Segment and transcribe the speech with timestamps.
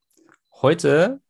[0.63, 1.21] Heute,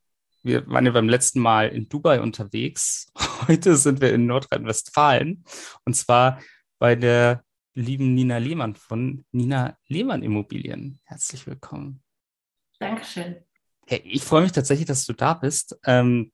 [0.44, 3.08] wir waren ja beim letzten Mal in Dubai unterwegs.
[3.48, 5.42] Heute sind wir in Nordrhein-Westfalen
[5.84, 6.40] und zwar
[6.78, 7.42] bei der
[7.74, 11.00] lieben Nina Lehmann von Nina Lehmann Immobilien.
[11.02, 12.04] Herzlich willkommen.
[12.78, 13.34] Dankeschön.
[13.88, 15.76] Hey, ich freue mich tatsächlich, dass du da bist.
[15.84, 16.30] Ähm,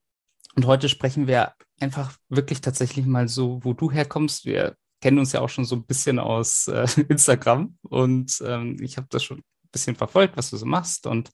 [0.55, 4.45] und heute sprechen wir einfach wirklich tatsächlich mal so, wo du herkommst.
[4.45, 8.97] Wir kennen uns ja auch schon so ein bisschen aus äh, Instagram und ähm, ich
[8.97, 11.07] habe das schon ein bisschen verfolgt, was du so machst.
[11.07, 11.31] Und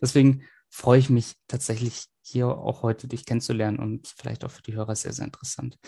[0.00, 4.74] deswegen freue ich mich tatsächlich hier auch heute dich kennenzulernen und vielleicht auch für die
[4.74, 5.78] Hörer sehr, sehr interessant.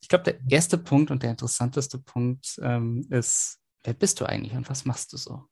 [0.00, 4.54] Ich glaube, der erste Punkt und der interessanteste Punkt ähm, ist, wer bist du eigentlich
[4.54, 5.44] und was machst du so?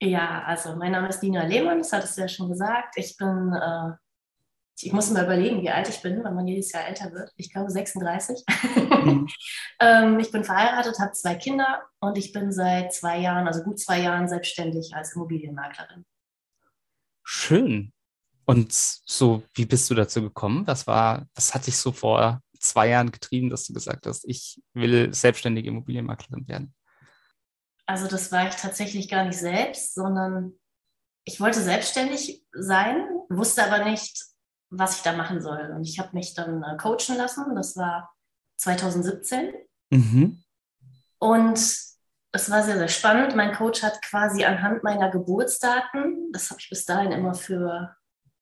[0.00, 2.94] Ja, also mein Name ist Dina Lehmann, das hattest du ja schon gesagt.
[2.96, 3.92] Ich bin äh,
[4.80, 7.32] ich muss mal überlegen, wie alt ich bin, weil man jedes Jahr älter wird.
[7.36, 8.44] Ich glaube 36.
[8.46, 9.28] Mhm.
[9.80, 13.80] ähm, ich bin verheiratet, habe zwei Kinder und ich bin seit zwei Jahren, also gut
[13.80, 16.04] zwei Jahren, selbstständig als Immobilienmaklerin.
[17.24, 17.92] Schön.
[18.44, 20.66] Und so, wie bist du dazu gekommen?
[20.66, 24.62] Was war, was hat dich so vor zwei Jahren getrieben, dass du gesagt hast, ich
[24.72, 26.74] will selbstständige Immobilienmaklerin werden?
[27.84, 30.54] Also das war ich tatsächlich gar nicht selbst, sondern
[31.24, 34.24] ich wollte selbstständig sein, wusste aber nicht,
[34.70, 35.72] was ich da machen soll.
[35.74, 37.54] Und ich habe mich dann äh, coachen lassen.
[37.54, 38.12] Das war
[38.56, 39.54] 2017.
[39.90, 40.42] Mhm.
[41.18, 41.58] Und
[42.32, 43.34] es war sehr, sehr spannend.
[43.34, 47.96] Mein Coach hat quasi anhand meiner Geburtsdaten, das habe ich bis dahin immer für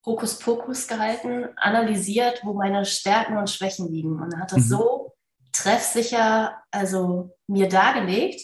[0.04, 4.20] Hokuspokus gehalten, analysiert, wo meine Stärken und Schwächen liegen.
[4.20, 4.68] Und er hat das mhm.
[4.68, 5.12] so
[5.52, 8.40] treffsicher also mir dargelegt.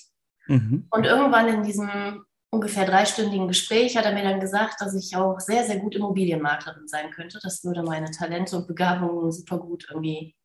[0.46, 0.86] Mhm.
[0.90, 5.40] Und irgendwann in diesem ungefähr dreistündigen Gespräch hat er mir dann gesagt, dass ich auch
[5.40, 7.38] sehr, sehr gut Immobilienmaklerin sein könnte.
[7.42, 10.36] Das würde meine Talente und Begabungen super gut irgendwie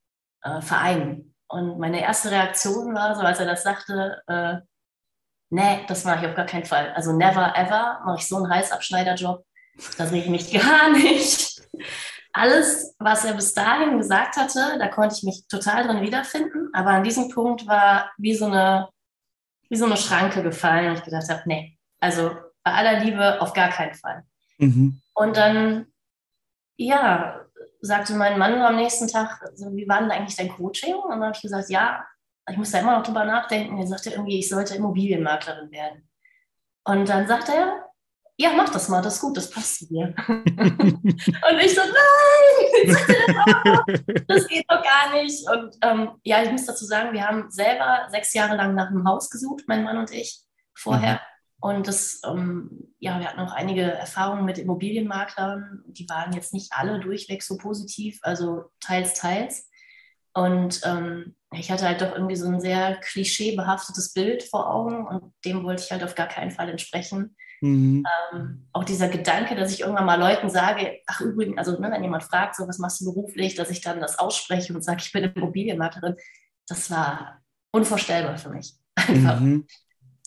[0.41, 1.35] äh, vereinen.
[1.49, 4.55] Und meine erste Reaktion war so, als er das sagte, äh,
[5.49, 6.93] nee, das mache ich auf gar keinen Fall.
[6.93, 9.45] Also never ever mache ich so einen Halsabschneiderjob.
[9.97, 11.61] Da sehe ich mich gar nicht.
[12.31, 16.69] Alles, was er bis dahin gesagt hatte, da konnte ich mich total drin wiederfinden.
[16.71, 18.87] Aber an diesem Punkt war wie so eine,
[19.69, 20.91] wie so eine Schranke gefallen.
[20.91, 24.23] Und ich gedacht habe, nee, also bei aller Liebe auf gar keinen Fall.
[24.57, 25.01] Mhm.
[25.13, 25.87] Und dann,
[26.77, 27.45] ja,
[27.81, 30.95] sagte mein Mann am nächsten Tag, so, wie war denn eigentlich dein Coaching?
[30.95, 32.05] Und dann habe ich gesagt, ja,
[32.49, 33.77] ich muss da immer noch drüber nachdenken.
[33.77, 36.07] Er sagte irgendwie, ich sollte Immobilienmaklerin werden.
[36.83, 37.87] Und dann sagte er,
[38.39, 40.13] ja, mach das mal, das ist gut, das passt zu dir.
[40.27, 42.95] und ich so, nein,
[44.27, 45.49] das geht doch gar nicht.
[45.49, 49.07] Und ähm, ja, ich muss dazu sagen, wir haben selber sechs Jahre lang nach einem
[49.07, 50.41] Haus gesucht, mein Mann und ich,
[50.75, 51.13] vorher.
[51.13, 51.19] Mhm.
[51.59, 55.83] Und das, ähm, ja, wir hatten auch einige Erfahrungen mit Immobilienmaklern.
[55.87, 59.69] Die waren jetzt nicht alle durchweg so positiv, also teils, teils.
[60.33, 65.33] Und ähm, ich hatte halt doch irgendwie so ein sehr klischeebehaftetes Bild vor Augen und
[65.45, 67.35] dem wollte ich halt auf gar keinen Fall entsprechen.
[67.61, 68.05] Mhm.
[68.31, 72.03] Ähm, auch dieser Gedanke, dass ich irgendwann mal Leuten sage, ach übrigens, also ne, wenn
[72.03, 75.11] jemand fragt, so was machst du beruflich, dass ich dann das ausspreche und sage, ich
[75.11, 76.15] bin Immobilienmaklerin,
[76.67, 77.41] das war
[77.71, 78.73] unvorstellbar für mich.
[78.95, 79.39] Einfach.
[79.39, 79.65] Mhm.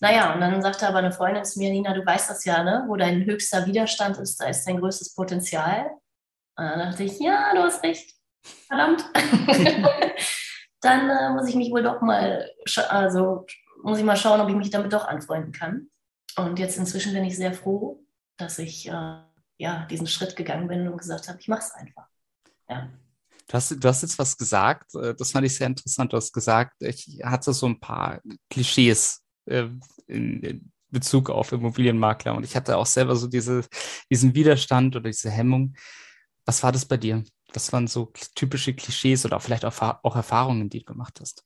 [0.01, 2.85] Naja, und dann sagte aber eine Freundin zu mir, Nina, du weißt das ja, ne?
[2.89, 5.91] wo dein höchster Widerstand ist, da ist dein größtes Potenzial.
[6.57, 8.15] Und dann dachte ich, ja, du hast recht.
[8.67, 9.05] Verdammt.
[10.81, 12.51] dann äh, muss ich mich wohl doch mal,
[12.89, 13.47] also
[13.83, 15.91] muss ich mal schauen, ob ich mich damit doch anfreunden kann.
[16.37, 18.03] Und jetzt inzwischen bin ich sehr froh,
[18.39, 19.21] dass ich äh,
[19.59, 22.07] ja, diesen Schritt gegangen bin und gesagt habe, ich mache es einfach.
[22.71, 22.89] Ja.
[23.47, 26.13] Du hast, du hast jetzt was gesagt, äh, das fand ich sehr interessant.
[26.13, 29.69] Du hast gesagt, ich hatte so ein paar Klischees äh,
[30.07, 32.35] in Bezug auf Immobilienmakler.
[32.35, 33.65] Und ich hatte auch selber so diese,
[34.11, 35.75] diesen Widerstand oder diese Hemmung.
[36.45, 37.25] Was war das bei dir?
[37.53, 41.45] Was waren so typische Klischees oder vielleicht auch, auch Erfahrungen, die du gemacht hast?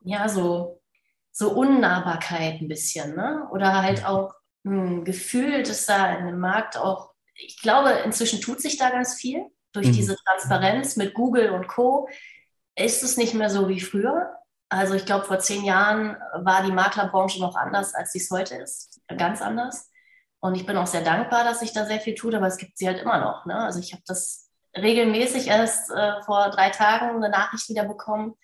[0.00, 0.82] Ja, so,
[1.30, 3.46] so Unnahbarkeit ein bisschen, ne?
[3.50, 8.60] Oder halt auch ein Gefühl, dass da in dem Markt auch, ich glaube, inzwischen tut
[8.60, 9.92] sich da ganz viel durch mhm.
[9.92, 12.08] diese Transparenz mit Google und Co.
[12.76, 14.34] Ist es nicht mehr so wie früher.
[14.70, 18.54] Also ich glaube, vor zehn Jahren war die Maklerbranche noch anders, als sie es heute
[18.54, 19.00] ist.
[19.18, 19.90] Ganz anders.
[20.38, 22.78] Und ich bin auch sehr dankbar, dass sich da sehr viel tut, aber es gibt
[22.78, 23.44] sie halt immer noch.
[23.46, 23.56] Ne?
[23.56, 28.34] Also ich habe das regelmäßig erst äh, vor drei Tagen eine Nachricht wieder bekommen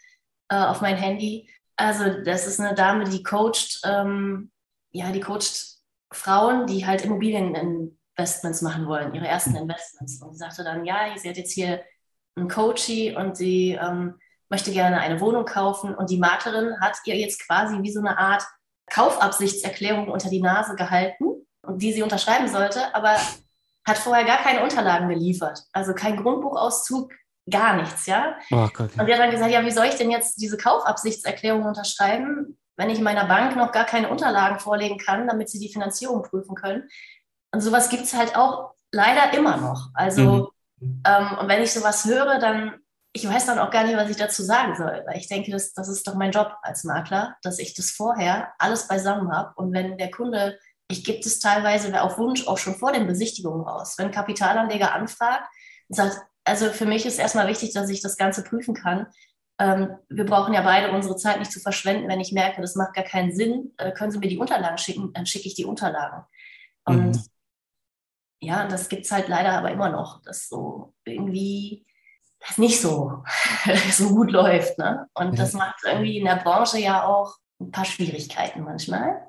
[0.49, 1.49] äh, auf mein Handy.
[1.77, 4.51] Also das ist eine Dame, die coacht, ähm,
[4.91, 5.77] ja, die coacht
[6.13, 10.21] Frauen, die halt Immobilieninvestments machen wollen, ihre ersten Investments.
[10.21, 11.85] Und sie sagte dann, ja, sie hat jetzt hier
[12.35, 17.17] einen Coachie und sie ähm, möchte gerne eine Wohnung kaufen und die Maklerin hat ihr
[17.17, 18.45] jetzt quasi wie so eine Art
[18.91, 23.17] Kaufabsichtserklärung unter die Nase gehalten, die sie unterschreiben sollte, aber
[23.87, 25.63] hat vorher gar keine Unterlagen geliefert.
[25.73, 27.13] Also kein Grundbuchauszug,
[27.51, 28.37] gar nichts, ja.
[28.51, 28.89] Oh, okay.
[28.99, 32.91] Und der hat dann gesagt, ja, wie soll ich denn jetzt diese Kaufabsichtserklärung unterschreiben, wenn
[32.91, 36.89] ich meiner Bank noch gar keine Unterlagen vorlegen kann, damit sie die Finanzierung prüfen können.
[37.53, 39.91] Und sowas gibt es halt auch leider immer noch.
[39.95, 40.51] Also,
[40.81, 41.03] mhm.
[41.07, 42.75] ähm, und wenn ich sowas höre, dann,
[43.17, 45.73] ich weiß dann auch gar nicht, was ich dazu sagen soll, weil ich denke, das,
[45.73, 49.55] das ist doch mein Job als Makler, dass ich das vorher alles beisammen habe.
[49.57, 50.59] Und wenn der Kunde,
[50.89, 55.49] ich gebe das teilweise auf Wunsch auch schon vor den Besichtigungen raus, wenn Kapitalanleger anfragt
[55.89, 59.07] und sagt, also für mich ist erstmal wichtig, dass ich das Ganze prüfen kann,
[59.59, 62.09] ähm, wir brauchen ja beide unsere Zeit nicht zu verschwenden.
[62.09, 65.15] Wenn ich merke, das macht gar keinen Sinn, äh, können Sie mir die Unterlagen schicken,
[65.15, 66.25] dann schicke ich die Unterlagen.
[66.85, 67.23] Und mhm.
[68.41, 71.86] ja, das gibt es halt leider aber immer noch, dass so irgendwie
[72.47, 73.23] das nicht so,
[73.93, 74.79] so gut läuft.
[74.79, 75.09] Ne?
[75.15, 75.43] Und ja.
[75.43, 79.23] das macht irgendwie in der Branche ja auch ein paar Schwierigkeiten manchmal.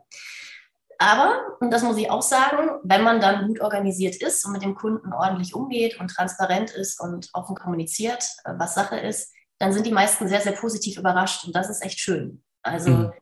[1.00, 4.64] Aber, und das muss ich auch sagen, wenn man dann gut organisiert ist und mit
[4.64, 9.74] dem Kunden ordentlich umgeht und transparent ist und offen kommuniziert, äh, was Sache ist, dann
[9.74, 12.44] sind die meisten sehr, sehr positiv überrascht und das ist echt schön.
[12.64, 13.14] Also mhm.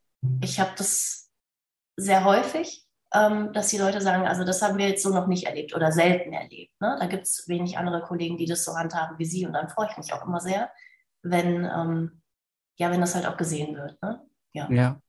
[0.41, 1.29] ich habe das
[1.97, 2.84] sehr häufig,
[3.53, 6.33] dass die Leute sagen, also das haben wir jetzt so noch nicht erlebt oder selten
[6.33, 6.73] erlebt.
[6.81, 6.97] Ne?
[6.99, 9.87] Da gibt es wenig andere Kollegen, die das so handhaben wie Sie und dann freue
[9.89, 10.69] ich mich auch immer sehr,
[11.21, 12.21] wenn, ähm,
[12.75, 14.01] ja, wenn das halt auch gesehen wird.
[14.01, 14.21] Ne?
[14.53, 14.69] Ja.
[14.69, 15.01] ja.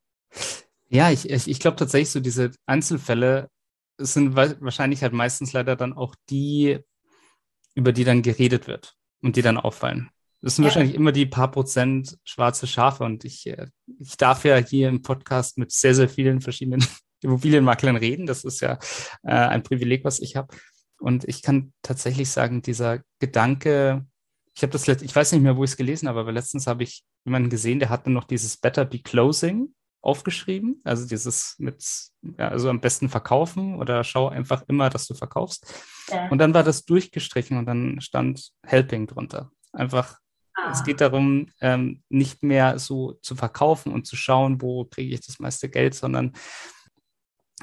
[0.88, 3.50] Ja, ich, ich, ich glaube tatsächlich, so diese Einzelfälle
[3.99, 6.79] sind wahrscheinlich halt meistens leider dann auch die,
[7.75, 10.11] über die dann geredet wird und die dann auffallen.
[10.43, 10.69] Das sind ja.
[10.69, 13.03] wahrscheinlich immer die paar Prozent schwarze Schafe.
[13.03, 13.67] Und ich, äh,
[13.99, 16.87] ich darf ja hier im Podcast mit sehr, sehr vielen verschiedenen
[17.23, 18.27] Immobilienmaklern reden.
[18.27, 18.79] Das ist ja
[19.23, 20.55] äh, ein Privileg, was ich habe.
[20.99, 24.07] Und ich kann tatsächlich sagen, dieser Gedanke,
[24.55, 26.83] ich habe das, ich weiß nicht mehr, wo ich es gelesen habe, aber letztens habe
[26.83, 30.81] ich jemanden gesehen, der hatte noch dieses Better Be Closing aufgeschrieben.
[30.85, 31.85] Also dieses mit,
[32.39, 35.67] ja, also am besten verkaufen oder schau einfach immer, dass du verkaufst.
[36.09, 36.29] Ja.
[36.29, 39.51] Und dann war das durchgestrichen und dann stand Helping drunter.
[39.73, 40.19] Einfach
[40.57, 40.71] Ah.
[40.73, 45.21] Es geht darum, ähm, nicht mehr so zu verkaufen und zu schauen, wo kriege ich
[45.21, 46.33] das meiste Geld, sondern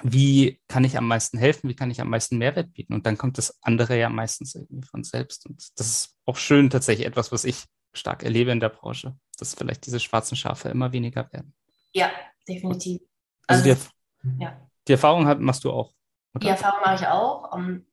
[0.02, 2.94] wie kann ich am meisten helfen, wie kann ich am meisten Mehrwert bieten.
[2.94, 5.46] Und dann kommt das andere ja meistens irgendwie von selbst.
[5.46, 9.54] Und das ist auch schön, tatsächlich etwas, was ich stark erlebe in der Branche, dass
[9.54, 11.54] vielleicht diese schwarzen Schafe immer weniger werden.
[11.94, 12.12] Ja,
[12.48, 13.02] definitiv.
[13.46, 13.88] Also, also
[14.24, 14.70] die, ja.
[14.88, 15.94] die Erfahrung hat, machst du auch.
[16.34, 16.46] Oder?
[16.46, 17.52] Die Erfahrung mache ich auch.
[17.54, 17.86] Und,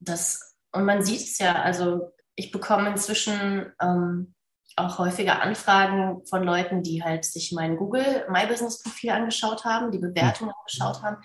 [0.00, 4.34] das, und man sieht es ja, also ich bekomme inzwischen ähm,
[4.76, 9.90] auch häufiger Anfragen von Leuten, die halt sich mein Google My Business Profil angeschaut haben,
[9.90, 10.56] die Bewertungen mhm.
[10.60, 11.16] angeschaut haben.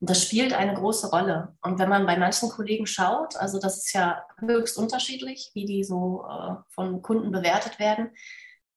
[0.00, 1.56] Und das spielt eine große Rolle.
[1.62, 5.82] Und wenn man bei manchen Kollegen schaut, also das ist ja höchst unterschiedlich, wie die
[5.82, 8.10] so äh, von Kunden bewertet werden.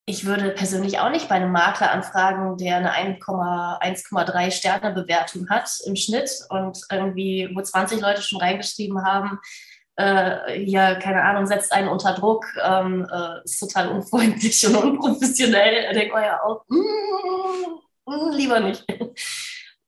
[0.05, 5.69] Ich würde persönlich auch nicht bei einem Makler anfragen, der eine 1,3 Sterne Bewertung hat
[5.85, 9.39] im Schnitt und irgendwie, wo 20 Leute schon reingeschrieben haben,
[10.01, 15.93] äh, hier, keine Ahnung, setzt einen unter Druck, ähm, äh, ist total unfreundlich und unprofessionell.
[15.93, 18.85] Denkt man ja auch, mm, mm, lieber nicht.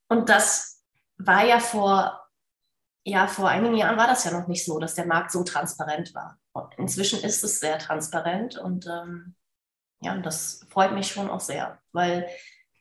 [0.09, 0.83] Und das
[1.17, 2.27] war ja vor,
[3.05, 6.13] ja, vor einigen Jahren war das ja noch nicht so, dass der Markt so transparent
[6.13, 6.37] war.
[6.53, 9.35] Und inzwischen ist es sehr transparent und ähm,
[10.01, 12.27] ja, das freut mich schon auch sehr, weil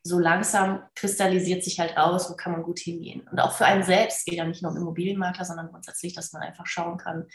[0.03, 3.27] so langsam kristallisiert sich halt aus, wo kann man gut hingehen.
[3.31, 6.43] Und auch für einen selbst geht ja nicht nur um Immobilienmakler, sondern grundsätzlich, dass man
[6.43, 7.27] einfach schauen kann,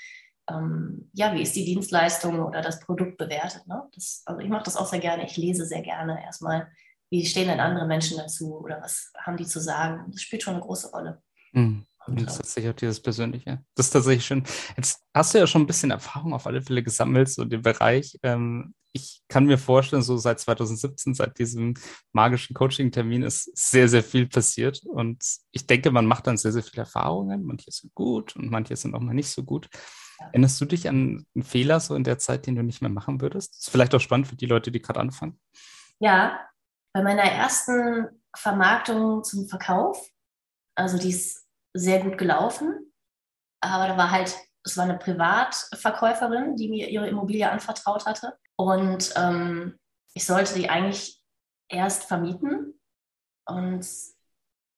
[0.49, 3.67] ähm, ja, wie ist die Dienstleistung oder das Produkt bewertet.
[3.67, 3.83] Ne?
[3.93, 5.25] Das, also ich mache das auch sehr gerne.
[5.25, 6.67] Ich lese sehr gerne erstmal,
[7.09, 10.11] wie stehen denn andere Menschen dazu oder was haben die zu sagen.
[10.11, 11.21] Das spielt schon eine große Rolle.
[11.53, 11.85] Mhm.
[12.05, 13.61] Und das ist tatsächlich auch dieses Persönliche.
[13.75, 14.43] Das ist tatsächlich schön.
[14.77, 18.17] Jetzt hast du ja schon ein bisschen Erfahrung auf alle Fälle gesammelt, so dem Bereich.
[18.23, 21.75] Ähm, ich kann mir vorstellen, so seit 2017, seit diesem
[22.13, 24.83] magischen Coaching-Termin ist sehr, sehr viel passiert.
[24.85, 27.43] Und ich denke, man macht dann sehr, sehr viele Erfahrungen.
[27.43, 29.69] Manche sind gut und manche sind auch mal nicht so gut.
[30.19, 33.21] Erinnerst du dich an einen Fehler so in der Zeit, den du nicht mehr machen
[33.21, 33.51] würdest?
[33.51, 35.39] Das ist vielleicht auch spannend für die Leute, die gerade anfangen.
[35.99, 36.39] Ja,
[36.93, 40.09] bei meiner ersten Vermarktung zum Verkauf,
[40.75, 42.91] also die ist sehr gut gelaufen,
[43.61, 48.37] aber da war halt, es war eine Privatverkäuferin, die mir ihre Immobilie anvertraut hatte.
[48.57, 49.77] Und ähm,
[50.13, 51.21] ich sollte die eigentlich
[51.69, 52.79] erst vermieten.
[53.45, 53.87] Und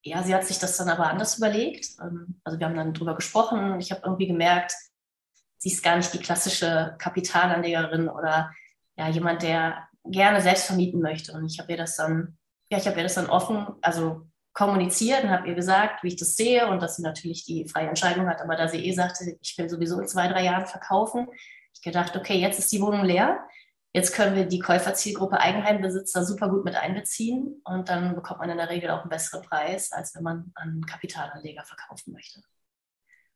[0.03, 1.87] ja, sie hat sich das dann aber anders überlegt.
[2.01, 3.79] Ähm, also wir haben dann drüber gesprochen.
[3.79, 4.73] Ich habe irgendwie gemerkt,
[5.57, 8.51] sie ist gar nicht die klassische Kapitalanlegerin oder
[8.97, 11.33] ja, jemand, der gerne selbst vermieten möchte.
[11.33, 12.37] Und ich habe ihr das dann,
[12.71, 16.17] ja, ich habe ihr das dann offen, also kommuniziert und habe ihr gesagt, wie ich
[16.17, 18.41] das sehe und dass sie natürlich die freie Entscheidung hat.
[18.41, 21.27] Aber da sie eh sagte, ich will sowieso in zwei, drei Jahren verkaufen,
[21.73, 23.39] ich gedacht, okay, jetzt ist die Wohnung leer.
[23.91, 28.57] Jetzt können wir die Käuferzielgruppe Eigenheimbesitzer super gut mit einbeziehen und dann bekommt man in
[28.57, 32.41] der Regel auch einen besseren Preis, als wenn man an Kapitalanleger verkaufen möchte.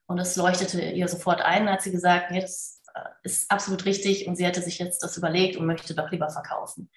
[0.05, 1.65] Und das leuchtete ihr sofort ein.
[1.65, 5.01] Da hat sie gesagt, nee, das äh, ist absolut richtig und sie hätte sich jetzt
[5.01, 6.91] das überlegt und möchte doch lieber verkaufen.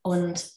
[0.00, 0.48] Und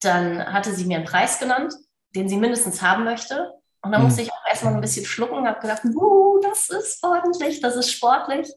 [0.00, 1.72] dann hatte sie mir einen Preis genannt,
[2.16, 3.52] den sie mindestens haben möchte.
[3.82, 4.08] Und dann mhm.
[4.08, 5.82] musste ich auch erstmal ein bisschen schlucken, habe gedacht,
[6.42, 8.48] das ist ordentlich, das ist sportlich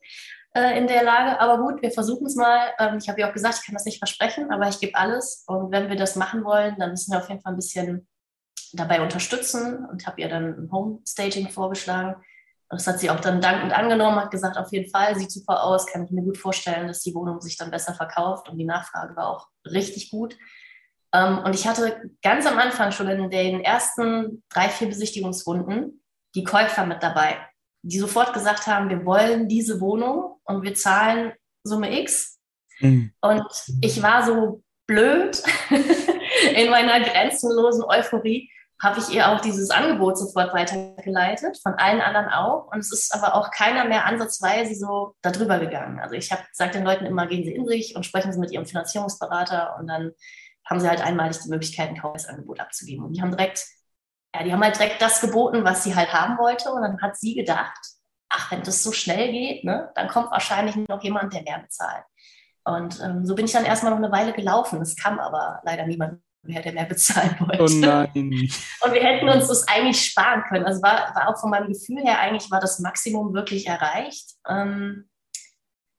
[0.54, 1.40] äh, in der Lage.
[1.40, 2.74] Aber gut, wir versuchen es mal.
[2.80, 5.44] Ähm, ich habe ja auch gesagt, ich kann das nicht versprechen, aber ich gebe alles.
[5.48, 8.08] Und wenn wir das machen wollen, dann müssen wir auf jeden Fall ein bisschen
[8.74, 12.16] dabei unterstützen und habe ihr dann ein Homestaging vorgeschlagen.
[12.70, 15.86] Das hat sie auch dann dankend angenommen, hat gesagt, auf jeden Fall, sieht super aus,
[15.86, 19.16] kann ich mir gut vorstellen, dass die Wohnung sich dann besser verkauft und die Nachfrage
[19.16, 20.36] war auch richtig gut.
[21.14, 26.04] Ähm, und ich hatte ganz am Anfang schon in den ersten drei, vier Besichtigungsrunden
[26.36, 27.38] die Käufer mit dabei,
[27.84, 32.40] die sofort gesagt haben, wir wollen diese Wohnung und wir zahlen Summe X.
[32.80, 33.14] Mhm.
[33.22, 33.46] Und
[33.82, 35.42] ich war so blöd
[36.56, 38.50] in meiner grenzenlosen Euphorie,
[38.82, 42.70] habe ich ihr auch dieses Angebot sofort weitergeleitet, von allen anderen auch.
[42.72, 46.00] Und es ist aber auch keiner mehr ansatzweise so darüber gegangen.
[46.00, 48.52] Also ich habe gesagt den Leuten immer, gehen Sie in sich und sprechen Sie mit
[48.52, 50.12] Ihrem Finanzierungsberater und dann
[50.66, 53.06] haben sie halt einmalig die Möglichkeit, ein Kaufangebot abzugeben.
[53.06, 53.66] Und die haben direkt,
[54.36, 56.72] ja, die haben halt direkt das geboten, was sie halt haben wollte.
[56.72, 57.80] Und dann hat sie gedacht,
[58.30, 62.04] ach, wenn das so schnell geht, ne, dann kommt wahrscheinlich noch jemand, der mehr bezahlt.
[62.66, 64.82] Und ähm, so bin ich dann erstmal noch eine Weile gelaufen.
[64.82, 67.62] Es kam aber leider niemand mehr, der mehr bezahlen wollte.
[67.62, 68.10] Oh nein.
[68.14, 70.66] Und wir hätten uns das eigentlich sparen können.
[70.66, 74.32] Also war, war auch von meinem Gefühl her, eigentlich war das Maximum wirklich erreicht.
[74.48, 75.10] Ähm,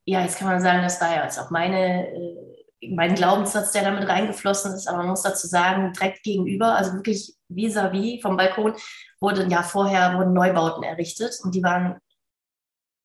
[0.06, 2.54] ja, jetzt kann man sagen, das war ja jetzt auch meine äh,
[2.90, 7.34] mein Glaubenssatz, der damit reingeflossen ist, aber man muss dazu sagen, direkt gegenüber, also wirklich
[7.54, 8.75] vis-à-vis -vis vom Balkon,
[9.20, 11.99] wurde ein Jahr vorher wurden Neubauten errichtet und die waren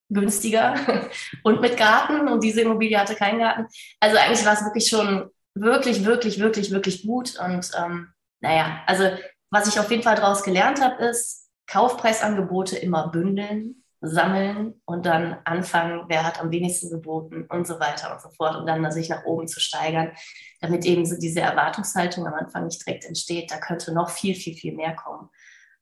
[0.09, 0.75] günstiger
[1.43, 3.67] und mit Garten und diese Immobilie hatte keinen Garten.
[3.99, 8.09] Also eigentlich war es wirklich schon wirklich, wirklich, wirklich, wirklich gut und ähm,
[8.41, 9.05] naja, also
[9.51, 15.37] was ich auf jeden Fall daraus gelernt habe, ist Kaufpreisangebote immer bündeln, sammeln und dann
[15.43, 19.09] anfangen, wer hat am wenigsten geboten und so weiter und so fort und dann sich
[19.09, 20.11] nach oben zu steigern,
[20.59, 23.51] damit eben so diese Erwartungshaltung am Anfang nicht direkt entsteht.
[23.51, 25.29] Da könnte noch viel, viel, viel mehr kommen.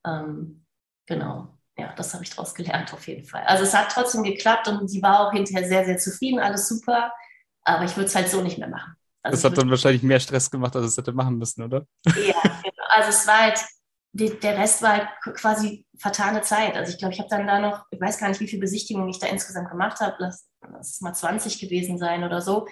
[0.06, 0.66] Ähm,
[1.06, 1.58] genau.
[1.78, 3.44] Ja, das habe ich daraus gelernt auf jeden Fall.
[3.44, 7.14] Also es hat trotzdem geklappt und sie war auch hinterher sehr, sehr zufrieden, alles super,
[7.64, 8.96] aber ich würde es halt so nicht mehr machen.
[9.22, 11.86] Also das hat dann wahrscheinlich mehr Stress gemacht, als es hätte machen müssen, oder?
[12.06, 12.84] Ja, genau.
[12.90, 13.60] Also es war halt,
[14.14, 16.76] der Rest war halt quasi vertane Zeit.
[16.76, 19.10] Also ich glaube, ich habe dann da noch, ich weiß gar nicht, wie viele Besichtigungen
[19.10, 20.16] ich da insgesamt gemacht habe.
[20.20, 22.68] Lass, lass es mal 20 gewesen sein oder so.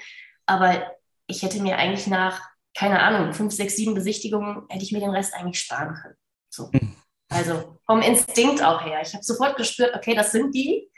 [0.48, 0.92] Aber
[1.28, 2.42] ich hätte mir eigentlich nach,
[2.78, 6.16] keine Ahnung, fünf, sechs, sieben Besichtigungen, hätte ich mir den Rest eigentlich sparen können.
[6.50, 6.72] So.
[6.72, 6.96] Hm.
[7.30, 9.02] Also vom Instinkt auch her.
[9.02, 10.90] Ich habe sofort gespürt, okay, das sind die.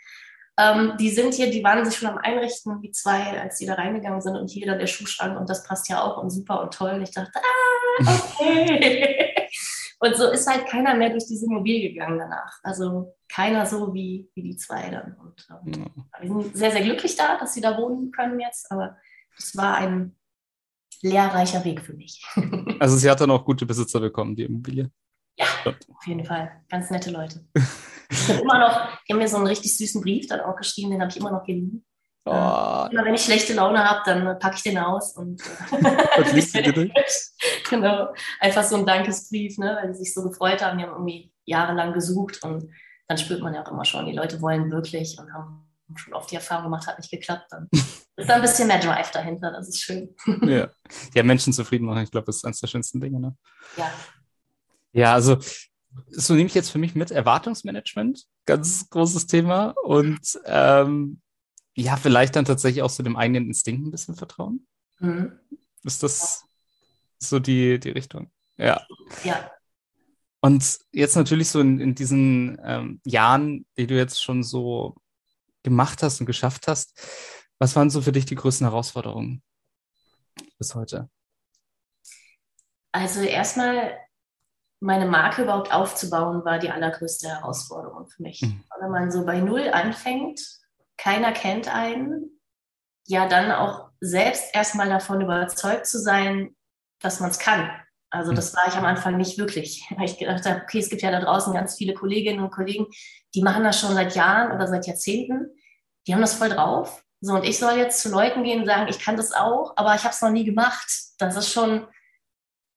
[0.60, 3.76] Ähm, die sind hier, die waren sich schon am Einrichten, wie zwei, als die da
[3.76, 6.74] reingegangen sind und hier dann der Schuhschrank und das passt ja auch und super und
[6.74, 6.92] toll.
[6.92, 9.48] Und ich dachte, ah, okay.
[10.00, 12.60] Und so ist halt keiner mehr durch diese Immobilie gegangen danach.
[12.62, 15.16] Also keiner so wie, wie die zwei dann.
[15.18, 16.22] Und ähm, ja.
[16.22, 18.72] wir sind sehr, sehr glücklich da, dass sie da wohnen können jetzt.
[18.72, 18.98] Aber
[19.38, 20.16] es war ein
[21.02, 22.24] lehrreicher Weg für mich.
[22.80, 24.92] also sie hat dann auch gute Besitzer bekommen, die Immobilie.
[25.38, 26.64] Ja, auf jeden Fall.
[26.70, 27.46] Ganz nette Leute.
[28.10, 30.92] Ich habe immer noch, die haben mir so einen richtig süßen Brief dann auch geschrieben,
[30.92, 31.84] den habe ich immer noch geliebt.
[32.26, 32.88] Oh.
[32.92, 35.42] Immer wenn ich schlechte Laune habe, dann packe ich den aus und
[35.72, 36.92] dir
[37.70, 40.78] genau, einfach so ein Dankesbrief, ne, weil sie sich so gefreut haben.
[40.78, 42.70] Die haben irgendwie jahrelang gesucht und
[43.08, 46.30] dann spürt man ja auch immer schon, die Leute wollen wirklich und haben schon oft
[46.30, 47.48] die Erfahrung gemacht, hat nicht geklappt.
[47.50, 47.70] Dann
[48.18, 50.16] ist da ein bisschen mehr Drive dahinter, das ist schön.
[50.42, 50.70] ja.
[51.14, 53.20] ja, Menschen zufrieden machen, ich glaube, das ist eines der schönsten Dinge.
[53.20, 53.38] Ne?
[53.78, 53.94] Ja.
[54.94, 55.38] Ja, also
[56.10, 61.22] so nehme ich jetzt für mich mit Erwartungsmanagement, ganz großes Thema und ähm,
[61.76, 64.66] ja, vielleicht dann tatsächlich auch so dem eigenen Instinkt ein bisschen vertrauen.
[65.00, 65.40] Mhm.
[65.84, 66.44] Ist das
[67.20, 68.32] so die, die Richtung?
[68.58, 68.86] Ja.
[69.24, 69.52] Ja.
[70.42, 74.96] Und jetzt natürlich so in, in diesen ähm, Jahren, die du jetzt schon so
[75.64, 77.00] gemacht hast und geschafft hast,
[77.60, 79.42] was waren so für dich die größten Herausforderungen
[80.58, 81.10] bis heute?
[82.92, 83.98] Also erstmal
[84.80, 88.42] meine Marke überhaupt aufzubauen, war die allergrößte Herausforderung für mich.
[88.42, 88.64] Mhm.
[88.80, 90.40] Wenn man so bei Null anfängt
[90.98, 92.42] keiner kennt einen,
[93.06, 96.56] ja dann auch selbst erstmal davon überzeugt zu sein,
[97.00, 97.70] dass man es kann.
[98.10, 101.02] Also das war ich am Anfang nicht wirklich, weil ich gedacht habe, okay, es gibt
[101.02, 102.88] ja da draußen ganz viele Kolleginnen und Kollegen,
[103.36, 105.52] die machen das schon seit Jahren oder seit Jahrzehnten,
[106.06, 107.04] die haben das voll drauf.
[107.22, 109.96] So, und ich soll jetzt zu Leuten gehen und sagen, ich kann das auch, aber
[109.96, 110.88] ich habe es noch nie gemacht.
[111.18, 111.88] Das ist schon,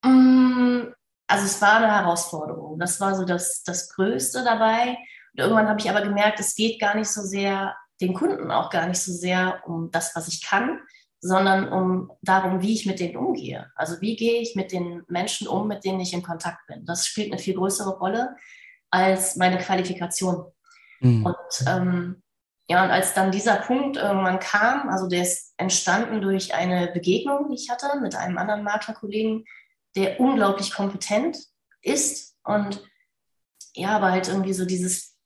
[0.02, 0.92] mm,
[1.26, 2.78] also es war eine Herausforderung.
[2.78, 4.96] Das war so das, das Größte dabei.
[5.32, 8.70] Und irgendwann habe ich aber gemerkt, es geht gar nicht so sehr den Kunden auch
[8.70, 10.80] gar nicht so sehr um das, was ich kann,
[11.20, 13.70] sondern um darum, wie ich mit denen umgehe.
[13.74, 16.86] Also wie gehe ich mit den Menschen um, mit denen ich in Kontakt bin.
[16.86, 18.36] Das spielt eine viel größere Rolle
[18.90, 20.46] als meine Qualifikation.
[21.00, 21.26] Mhm.
[21.26, 22.22] Und ähm,
[22.70, 27.48] Ja, und als dann dieser Punkt irgendwann kam, also der ist entstanden durch eine Begegnung,
[27.48, 29.44] die ich hatte mit einem anderen Maklerkollegen,
[29.96, 31.36] der unglaublich kompetent
[31.82, 32.88] ist und
[33.74, 35.16] ja, aber halt irgendwie so dieses,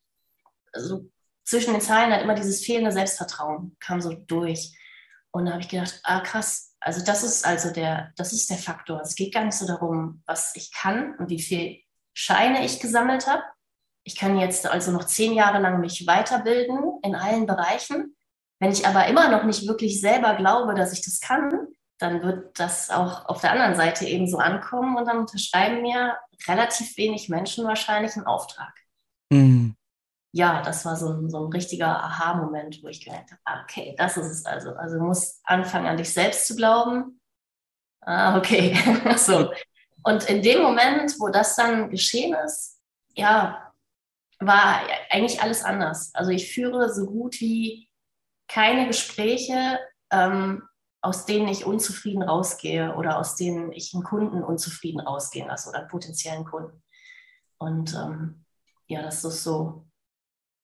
[0.72, 1.10] also
[1.44, 4.74] zwischen den Zeilen halt immer dieses fehlende Selbstvertrauen kam so durch.
[5.30, 8.56] Und da habe ich gedacht, ah krass, also das ist also der, das ist der
[8.56, 9.02] Faktor.
[9.02, 11.82] Es geht gar nicht so darum, was ich kann und wie viel
[12.14, 13.42] Scheine ich gesammelt habe.
[14.04, 18.14] Ich kann jetzt also noch zehn Jahre lang mich weiterbilden in allen Bereichen.
[18.60, 21.68] Wenn ich aber immer noch nicht wirklich selber glaube, dass ich das kann,
[21.98, 26.16] dann wird das auch auf der anderen Seite eben so ankommen und dann unterschreiben mir
[26.46, 28.74] relativ wenig Menschen wahrscheinlich einen Auftrag.
[29.30, 29.76] Mhm.
[30.32, 33.94] Ja, das war so ein, so ein richtiger Aha-Moment, wo ich gedacht habe, ah, okay,
[33.96, 34.72] das ist es also.
[34.72, 37.20] Also du musst anfangen, an dich selbst zu glauben.
[38.00, 38.76] Ah, okay.
[39.16, 39.52] so.
[40.02, 42.80] Und in dem Moment, wo das dann geschehen ist,
[43.14, 43.72] ja,
[44.46, 46.14] war eigentlich alles anders.
[46.14, 47.88] Also ich führe so gut wie
[48.48, 49.78] keine Gespräche,
[50.10, 50.62] ähm,
[51.00, 55.80] aus denen ich unzufrieden rausgehe oder aus denen ich einen Kunden unzufrieden rausgehen lasse oder
[55.80, 56.82] einen potenziellen Kunden.
[57.58, 58.44] Und ähm,
[58.86, 59.86] ja, das ist so.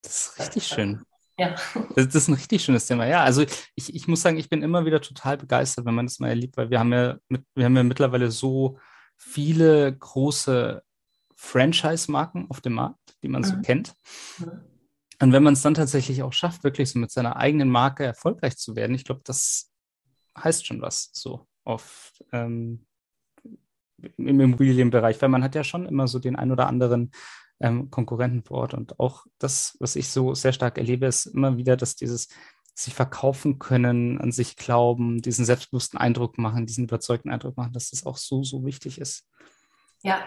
[0.03, 1.03] Das ist richtig schön.
[1.39, 1.55] Ja.
[1.95, 3.07] Das, das, ist ein richtig schönes Thema.
[3.07, 3.43] Ja, also
[3.75, 6.57] ich, ich muss sagen, ich bin immer wieder total begeistert, wenn man das mal erlebt,
[6.57, 8.79] weil wir haben ja, mit, wir haben ja mittlerweile so
[9.17, 10.83] viele große
[11.43, 13.47] Franchise-Marken auf dem Markt, die man mhm.
[13.47, 13.95] so kennt.
[15.23, 18.57] Und wenn man es dann tatsächlich auch schafft, wirklich so mit seiner eigenen Marke erfolgreich
[18.59, 19.73] zu werden, ich glaube, das
[20.39, 22.87] heißt schon was so auf ähm,
[24.17, 27.11] im Immobilienbereich, weil man hat ja schon immer so den ein oder anderen
[27.59, 28.75] ähm, Konkurrenten vor Ort.
[28.75, 32.29] Und auch das, was ich so sehr stark erlebe, ist immer wieder, dass dieses
[32.75, 37.91] sich verkaufen können, an sich glauben, diesen selbstbewussten Eindruck machen, diesen überzeugten Eindruck machen, dass
[37.91, 39.27] das auch so, so wichtig ist.
[40.03, 40.23] Ja,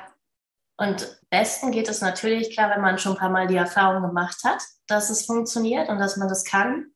[0.77, 4.43] und besten geht es natürlich klar, wenn man schon ein paar Mal die Erfahrung gemacht
[4.43, 6.91] hat, dass es funktioniert und dass man das kann.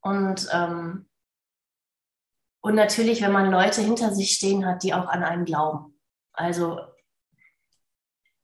[0.00, 1.06] Und ähm,
[2.62, 5.98] und natürlich, wenn man Leute hinter sich stehen hat, die auch an einen glauben.
[6.32, 6.80] Also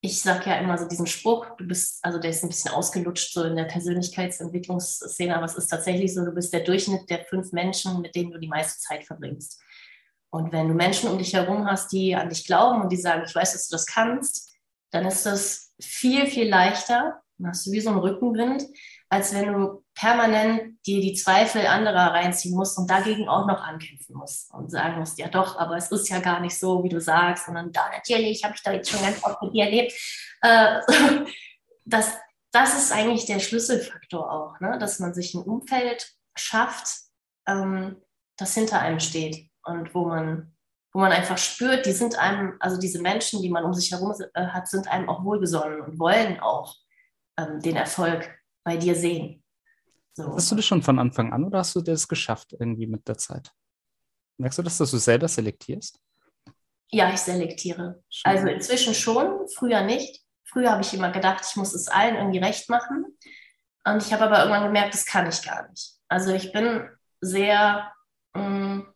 [0.00, 3.32] ich sage ja immer so diesen Spruch, du bist, also der ist ein bisschen ausgelutscht
[3.32, 7.52] so in der Persönlichkeitsentwicklungsszene, aber es ist tatsächlich so, du bist der Durchschnitt der fünf
[7.52, 9.60] Menschen, mit denen du die meiste Zeit verbringst.
[10.30, 13.24] Und wenn du Menschen um dich herum hast, die an dich glauben und die sagen,
[13.26, 14.55] ich weiß, dass du das kannst,
[14.96, 17.20] dann ist das viel, viel leichter.
[17.36, 18.64] Dann hast du wie so einen Rückenwind,
[19.10, 24.16] als wenn du permanent dir die Zweifel anderer reinziehen musst und dagegen auch noch ankämpfen
[24.16, 26.98] musst und sagen musst, ja doch, aber es ist ja gar nicht so, wie du
[26.98, 29.92] sagst, sondern da natürlich, habe ich da jetzt schon ganz oft mit dir erlebt.
[30.40, 30.80] Äh,
[31.84, 32.16] das,
[32.52, 34.78] das ist eigentlich der Schlüsselfaktor auch, ne?
[34.78, 36.88] dass man sich ein Umfeld schafft,
[37.46, 38.00] ähm,
[38.38, 40.55] das hinter einem steht und wo man,
[40.96, 44.14] wo man einfach spürt, die sind einem, also diese Menschen, die man um sich herum
[44.32, 46.74] äh, hat, sind einem auch wohlgesonnen und wollen auch
[47.36, 49.44] ähm, den Erfolg bei dir sehen.
[50.14, 50.34] So.
[50.34, 53.18] Hast du das schon von Anfang an oder hast du das geschafft irgendwie mit der
[53.18, 53.52] Zeit?
[54.38, 56.00] Merkst du das, dass du selber selektierst?
[56.90, 58.02] Ja, ich selektiere.
[58.08, 58.32] Schön.
[58.32, 60.22] Also inzwischen schon, früher nicht.
[60.44, 63.04] Früher habe ich immer gedacht, ich muss es allen irgendwie recht machen.
[63.84, 65.98] Und ich habe aber irgendwann gemerkt, das kann ich gar nicht.
[66.08, 66.88] Also ich bin
[67.20, 67.92] sehr,
[68.32, 68.95] mh, mm,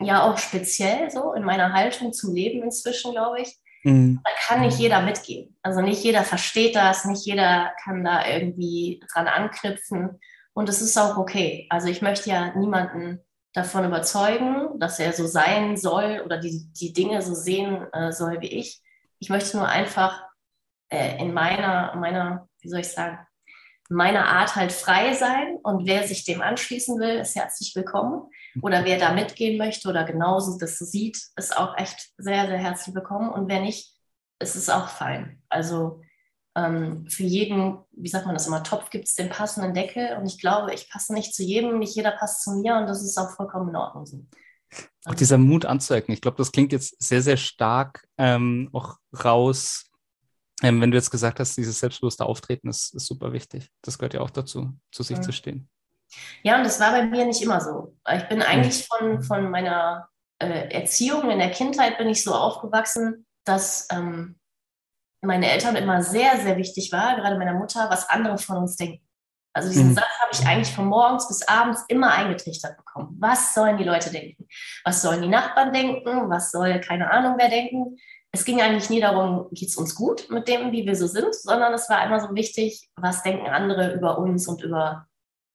[0.00, 3.56] ja, auch speziell so in meiner Haltung zum Leben inzwischen, glaube ich.
[3.84, 4.20] Mhm.
[4.24, 5.56] Da kann nicht jeder mitgehen.
[5.62, 10.18] Also nicht jeder versteht das, nicht jeder kann da irgendwie dran anknüpfen.
[10.52, 11.66] Und es ist auch okay.
[11.70, 13.20] Also ich möchte ja niemanden
[13.52, 18.40] davon überzeugen, dass er so sein soll oder die, die Dinge so sehen äh, soll
[18.40, 18.82] wie ich.
[19.18, 20.22] Ich möchte nur einfach
[20.88, 23.18] äh, in meiner, meiner, wie soll ich sagen,
[23.88, 25.58] meiner Art halt frei sein.
[25.62, 28.30] Und wer sich dem anschließen will, ist herzlich willkommen.
[28.62, 32.94] Oder wer da mitgehen möchte oder genauso das sieht, ist auch echt sehr, sehr herzlich
[32.94, 33.30] willkommen.
[33.30, 33.94] Und wer nicht,
[34.40, 35.42] ist es auch fein.
[35.48, 36.00] Also
[36.56, 40.16] ähm, für jeden, wie sagt man das immer, Topf gibt es den passenden Deckel.
[40.16, 43.02] Und ich glaube, ich passe nicht zu jedem, nicht jeder passt zu mir und das
[43.02, 44.26] ist auch vollkommen in Ordnung so.
[45.04, 49.86] Auch dieser Mut anzuecken, ich glaube, das klingt jetzt sehr, sehr stark ähm, auch raus.
[50.62, 53.70] Ähm, wenn du jetzt gesagt hast, dieses selbstbewusste Auftreten ist, ist super wichtig.
[53.82, 55.22] Das gehört ja auch dazu, zu sich ja.
[55.22, 55.68] zu stehen.
[56.42, 57.96] Ja, und das war bei mir nicht immer so.
[58.14, 63.26] Ich bin eigentlich von, von meiner äh, Erziehung in der Kindheit bin ich so aufgewachsen,
[63.44, 64.38] dass ähm,
[65.22, 69.04] meine Eltern immer sehr, sehr wichtig war, gerade meiner Mutter, was andere von uns denken.
[69.52, 69.94] Also diesen mhm.
[69.94, 73.16] Satz habe ich eigentlich von morgens bis abends immer eingetrichtert bekommen.
[73.18, 74.46] Was sollen die Leute denken?
[74.84, 76.30] Was sollen die Nachbarn denken?
[76.30, 77.96] Was soll keine Ahnung wer denken?
[78.32, 81.34] Es ging eigentlich nie darum, geht es uns gut mit dem, wie wir so sind,
[81.34, 85.08] sondern es war immer so wichtig, was denken andere über uns und über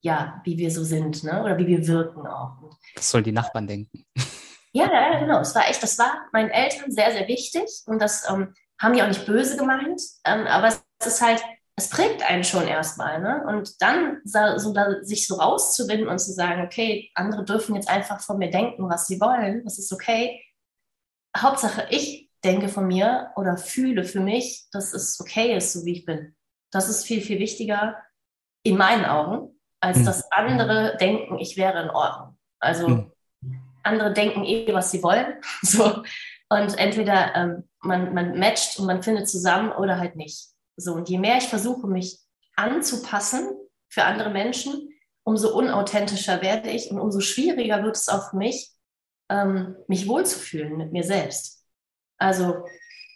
[0.06, 1.44] ja, wie wir so sind, ne?
[1.44, 2.58] oder wie wir wirken auch.
[2.96, 4.06] Was sollen die Nachbarn denken?
[4.72, 5.40] Ja, ja, genau.
[5.40, 9.02] Es war echt, das war meinen Eltern sehr, sehr wichtig und das ähm, haben die
[9.02, 11.42] auch nicht böse gemeint, ähm, aber es ist halt,
[11.76, 13.20] es prägt einen schon erstmal.
[13.20, 13.44] Ne?
[13.48, 18.22] Und dann so, da, sich so rauszuwinden und zu sagen, okay, andere dürfen jetzt einfach
[18.22, 20.44] von mir denken, was sie wollen, das ist okay.
[21.36, 25.94] Hauptsache, ich denke von mir oder fühle für mich, dass es okay ist, so wie
[25.94, 26.36] ich bin.
[26.72, 27.98] Das ist viel, viel wichtiger
[28.64, 30.06] in meinen Augen, als mhm.
[30.06, 32.38] dass andere denken, ich wäre in Ordnung.
[32.60, 33.12] Also mhm.
[33.84, 35.36] andere denken eh, was sie wollen.
[35.62, 36.04] So.
[36.48, 40.50] Und entweder ähm, man, man matcht und man findet zusammen oder halt nicht.
[40.78, 42.20] So, und je mehr ich versuche, mich
[42.56, 43.50] anzupassen
[43.90, 44.90] für andere Menschen,
[45.24, 48.72] umso unauthentischer werde ich und umso schwieriger wird es auch für mich,
[49.30, 51.66] ähm, mich wohlzufühlen mit mir selbst.
[52.18, 52.66] Also,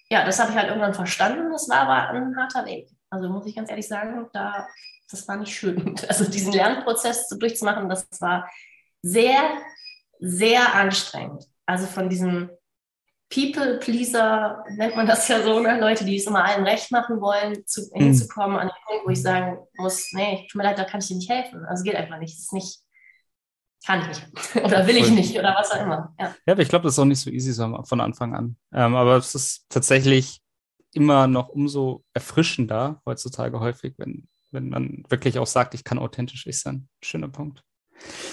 [0.10, 1.52] ja, das habe ich halt irgendwann verstanden.
[1.52, 2.90] Das war aber ein harter Weg.
[3.12, 4.68] Also muss ich ganz ehrlich sagen, da,
[5.10, 5.96] das war nicht schön.
[6.08, 8.50] Also diesen Lernprozess durchzumachen, das war
[9.02, 9.58] sehr,
[10.20, 11.46] sehr anstrengend.
[11.66, 12.50] Also von diesem
[13.30, 15.80] People-Pleaser, nennt man das ja so, ne?
[15.80, 18.06] Leute, die es immer allen recht machen wollen, zu, mhm.
[18.06, 21.08] hinzukommen an den Punkt, wo ich sagen muss, nee, tut mir leid, da kann ich
[21.08, 21.64] dir nicht helfen.
[21.66, 22.34] Also geht einfach nicht.
[22.34, 22.80] Das ist nicht,
[23.86, 24.56] kann ich nicht.
[24.66, 26.16] oder will ich nicht oder was auch immer.
[26.20, 28.58] Ja, ja aber ich glaube, das ist auch nicht so easy so von Anfang an.
[28.74, 30.42] Ähm, aber es ist tatsächlich
[30.94, 36.46] immer noch umso erfrischender heutzutage häufig, wenn, wenn man wirklich auch sagt, ich kann authentisch
[36.48, 36.88] ich sein.
[37.04, 37.64] Schöner Punkt.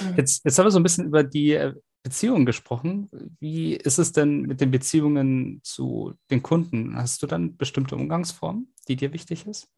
[0.03, 0.15] Mhm.
[0.17, 3.11] Jetzt, jetzt haben wir so ein bisschen über die äh, Beziehungen gesprochen.
[3.41, 6.97] Wie ist es denn mit den Beziehungen zu den Kunden?
[6.97, 9.69] Hast du dann bestimmte Umgangsformen, die dir wichtig ist?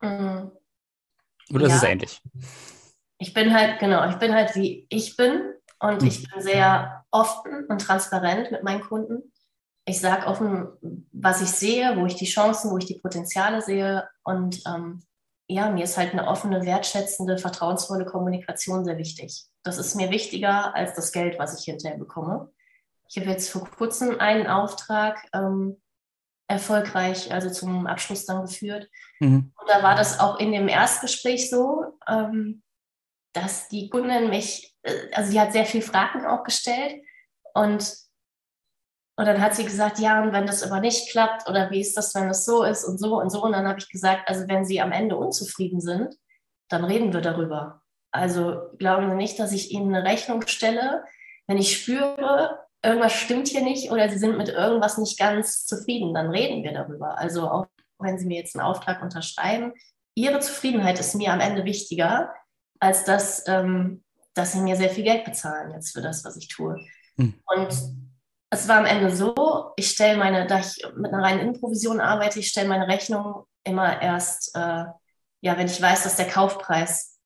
[0.00, 0.52] Mhm.
[1.50, 1.74] Oder ja.
[1.74, 2.22] ist es ähnlich?
[3.18, 6.08] Ich bin halt, genau, ich bin halt wie ich bin und mhm.
[6.08, 9.32] ich bin sehr offen und transparent mit meinen Kunden.
[9.84, 10.68] Ich sage offen,
[11.12, 14.06] was ich sehe, wo ich die Chancen, wo ich die Potenziale sehe.
[14.22, 15.02] Und ähm,
[15.48, 19.46] ja, mir ist halt eine offene, wertschätzende, vertrauensvolle Kommunikation sehr wichtig.
[19.62, 22.52] Das ist mir wichtiger als das Geld, was ich hinterher bekomme.
[23.08, 25.80] Ich habe jetzt vor kurzem einen Auftrag ähm,
[26.48, 28.88] erfolgreich, also zum Abschluss dann geführt.
[29.20, 29.52] Mhm.
[29.58, 32.62] Und da war das auch in dem Erstgespräch so, ähm,
[33.32, 37.02] dass die Kundin mich, äh, also sie hat sehr viele Fragen auch gestellt
[37.54, 38.07] und
[39.18, 41.96] und dann hat sie gesagt, ja, und wenn das aber nicht klappt oder wie ist
[41.96, 43.42] das, wenn es so ist und so und so.
[43.42, 46.14] Und dann habe ich gesagt, also wenn Sie am Ende unzufrieden sind,
[46.68, 47.82] dann reden wir darüber.
[48.12, 51.02] Also glauben Sie nicht, dass ich Ihnen eine Rechnung stelle,
[51.48, 56.14] wenn ich spüre, irgendwas stimmt hier nicht oder Sie sind mit irgendwas nicht ganz zufrieden,
[56.14, 57.18] dann reden wir darüber.
[57.18, 57.66] Also auch
[57.98, 59.72] wenn Sie mir jetzt einen Auftrag unterschreiben,
[60.14, 62.32] Ihre Zufriedenheit ist mir am Ende wichtiger,
[62.78, 64.04] als dass, ähm,
[64.34, 66.78] dass Sie mir sehr viel Geld bezahlen jetzt für das, was ich tue.
[67.16, 67.34] Hm.
[67.46, 68.07] Und
[68.50, 72.40] es war am Ende so, ich stelle meine, da ich mit einer reinen Improvision arbeite,
[72.40, 74.84] ich stelle meine Rechnung immer erst, äh,
[75.40, 77.18] ja, wenn ich weiß, dass der Kaufpreis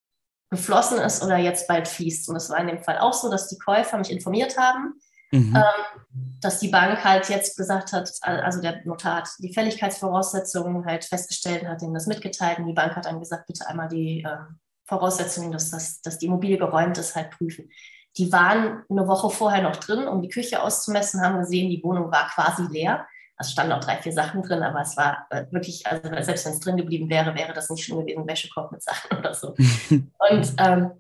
[0.51, 2.29] geflossen ist oder jetzt bald fließt.
[2.29, 4.95] Und es war in dem Fall auch so, dass die Käufer mich informiert haben,
[5.31, 5.57] mhm.
[5.57, 11.05] ähm, dass die Bank halt jetzt gesagt hat, also der Notar hat die Fälligkeitsvoraussetzungen halt
[11.05, 14.37] festgestellt, hat ihnen das mitgeteilt und die Bank hat dann gesagt, bitte einmal die äh,
[14.87, 17.71] Voraussetzungen, dass, das, dass die Immobilie geräumt ist, halt prüfen.
[18.19, 22.11] Die waren eine Woche vorher noch drin, um die Küche auszumessen, haben gesehen, die Wohnung
[22.13, 23.07] war quasi leer.
[23.39, 26.53] Es standen noch drei, vier Sachen drin, aber es war äh, wirklich, also selbst wenn
[26.53, 29.49] es drin geblieben wäre, wäre das nicht schlimm gewesen, Wäschekorb mit Sachen oder so.
[29.91, 30.93] und ähm,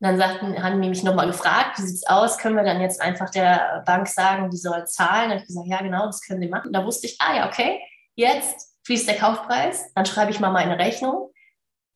[0.00, 2.36] dann sagten, haben die mich nochmal gefragt, wie sieht es aus?
[2.36, 5.30] Können wir dann jetzt einfach der Bank sagen, die soll zahlen?
[5.30, 6.72] Habe ich gesagt, ja, genau, das können sie machen.
[6.72, 7.80] da wusste ich, ah ja, okay,
[8.14, 11.30] jetzt fließt der Kaufpreis, dann schreibe ich mal meine Rechnung.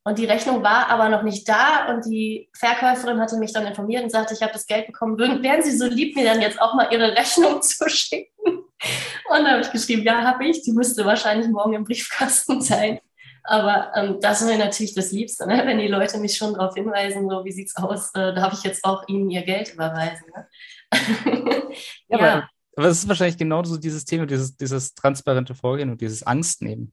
[0.03, 4.03] Und die Rechnung war aber noch nicht da und die Verkäuferin hatte mich dann informiert
[4.03, 5.19] und sagte, ich habe das Geld bekommen.
[5.19, 8.31] Wären Sie so lieb, mir dann jetzt auch mal Ihre Rechnung zu schicken?
[8.49, 10.63] Und da habe ich geschrieben, ja, habe ich.
[10.63, 13.01] Die müsste wahrscheinlich morgen im Briefkasten sein.
[13.45, 15.63] Aber ähm, das ist mir natürlich das Liebste, ne?
[15.65, 18.63] wenn die Leute mich schon darauf hinweisen, so wie sieht es aus, äh, darf ich
[18.65, 20.27] jetzt auch ihnen ihr Geld überweisen.
[20.35, 20.47] Ne?
[22.09, 22.49] ja, ja.
[22.77, 26.63] Aber, es ist wahrscheinlich genau so dieses Thema, dieses, dieses transparente Vorgehen und dieses Angst
[26.63, 26.93] nehmen.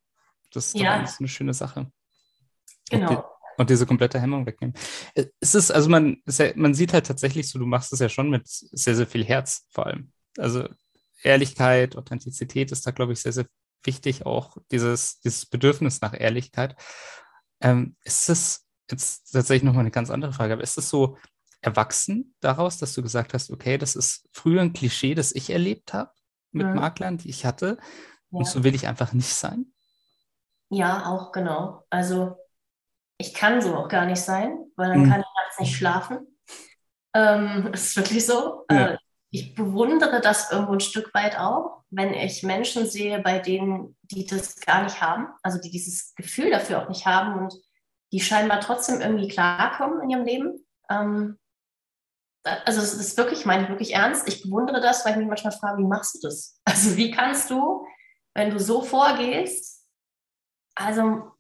[0.52, 1.06] Das ist ja.
[1.20, 1.92] eine schöne Sache.
[2.90, 3.10] Genau.
[3.10, 4.76] Und, die, und diese komplette Hemmung wegnehmen.
[5.14, 6.22] Äh, es ist, also man,
[6.56, 9.66] man sieht halt tatsächlich so, du machst es ja schon mit sehr, sehr viel Herz
[9.70, 10.12] vor allem.
[10.38, 10.68] Also
[11.24, 13.46] Ehrlichkeit, Authentizität ist da, glaube ich, sehr, sehr
[13.84, 16.76] wichtig, auch dieses, dieses Bedürfnis nach Ehrlichkeit.
[17.60, 21.18] Ähm, ist es jetzt tatsächlich nochmal eine ganz andere Frage, aber ist es so
[21.62, 25.94] erwachsen daraus, dass du gesagt hast, okay, das ist früher ein Klischee, das ich erlebt
[25.94, 26.12] habe
[26.52, 26.74] mit ja.
[26.74, 28.40] Maklern, die ich hatte, ja.
[28.40, 29.74] und so will ich einfach nicht sein?
[30.70, 31.86] Ja, auch genau.
[31.90, 32.36] Also
[33.18, 35.10] ich kann so auch gar nicht sein, weil dann hm.
[35.10, 36.40] kann ich nachts nicht schlafen.
[37.14, 38.66] Ähm, ist wirklich so.
[38.72, 38.94] Ja.
[38.94, 38.98] Äh,
[39.30, 44.26] ich bewundere das irgendwo ein Stück weit auch, wenn ich Menschen sehe, bei denen, die
[44.26, 47.54] das gar nicht haben, also die dieses Gefühl dafür auch nicht haben und
[48.14, 50.66] die scheinbar trotzdem irgendwie klarkommen in ihrem Leben.
[50.90, 51.38] Ähm,
[52.44, 54.28] also es ist wirklich, meine ich wirklich ernst.
[54.30, 56.62] Ich bewundere das, weil ich mich manchmal frage, wie machst du das?
[56.66, 57.86] Also wie kannst du,
[58.34, 59.86] wenn du so vorgehst,
[60.76, 61.32] also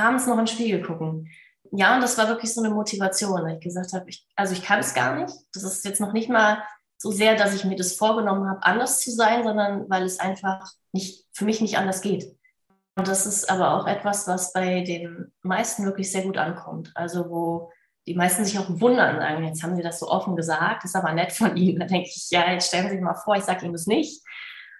[0.00, 1.28] abends noch in den Spiegel gucken.
[1.72, 4.62] Ja, und das war wirklich so eine Motivation, dass ich gesagt habe, ich, also ich
[4.62, 5.34] kann es gar nicht.
[5.52, 6.62] Das ist jetzt noch nicht mal
[6.98, 10.72] so sehr, dass ich mir das vorgenommen habe, anders zu sein, sondern weil es einfach
[10.92, 12.36] nicht, für mich nicht anders geht.
[12.96, 16.90] Und das ist aber auch etwas, was bei den meisten wirklich sehr gut ankommt.
[16.94, 17.70] Also wo
[18.06, 20.96] die meisten sich auch wundern, sagen, jetzt haben sie das so offen gesagt, das ist
[20.96, 21.78] aber nett von ihnen.
[21.78, 24.22] Da denke ich, ja, jetzt stellen Sie sich mal vor, ich sage Ihnen das nicht.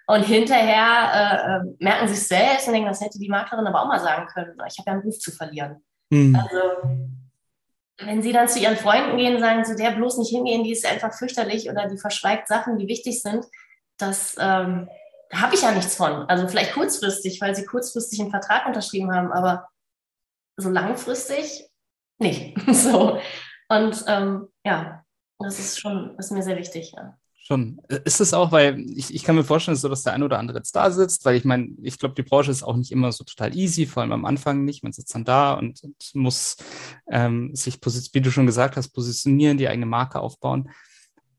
[0.07, 3.81] Und hinterher äh, äh merken sie es selbst und denken, das hätte die Maklerin aber
[3.81, 4.57] auch mal sagen können.
[4.67, 5.83] Ich habe ja einen Ruf zu verlieren.
[6.09, 6.35] Mhm.
[6.35, 6.59] Also
[7.99, 10.85] wenn sie dann zu ihren Freunden gehen, sagen zu der bloß nicht hingehen, die ist
[10.85, 13.45] einfach fürchterlich oder die verschweigt Sachen, die wichtig sind,
[13.97, 14.89] das ähm,
[15.31, 16.27] habe ich ja nichts von.
[16.27, 19.69] Also vielleicht kurzfristig, weil sie kurzfristig einen Vertrag unterschrieben haben, aber
[20.57, 21.69] so langfristig
[22.17, 22.57] nicht.
[22.67, 23.19] so.
[23.69, 25.03] Und ähm, ja,
[25.39, 26.93] das ist schon, das ist mir sehr wichtig.
[26.95, 27.17] Ja.
[27.43, 27.81] Schon.
[28.05, 30.59] Ist es auch, weil ich, ich kann mir vorstellen, so, dass der ein oder andere
[30.59, 33.23] jetzt da sitzt, weil ich meine, ich glaube, die Branche ist auch nicht immer so
[33.23, 34.83] total easy, vor allem am Anfang nicht.
[34.83, 36.57] Man sitzt dann da und, und muss
[37.09, 37.79] ähm, sich,
[38.13, 40.69] wie du schon gesagt hast, positionieren, die eigene Marke aufbauen.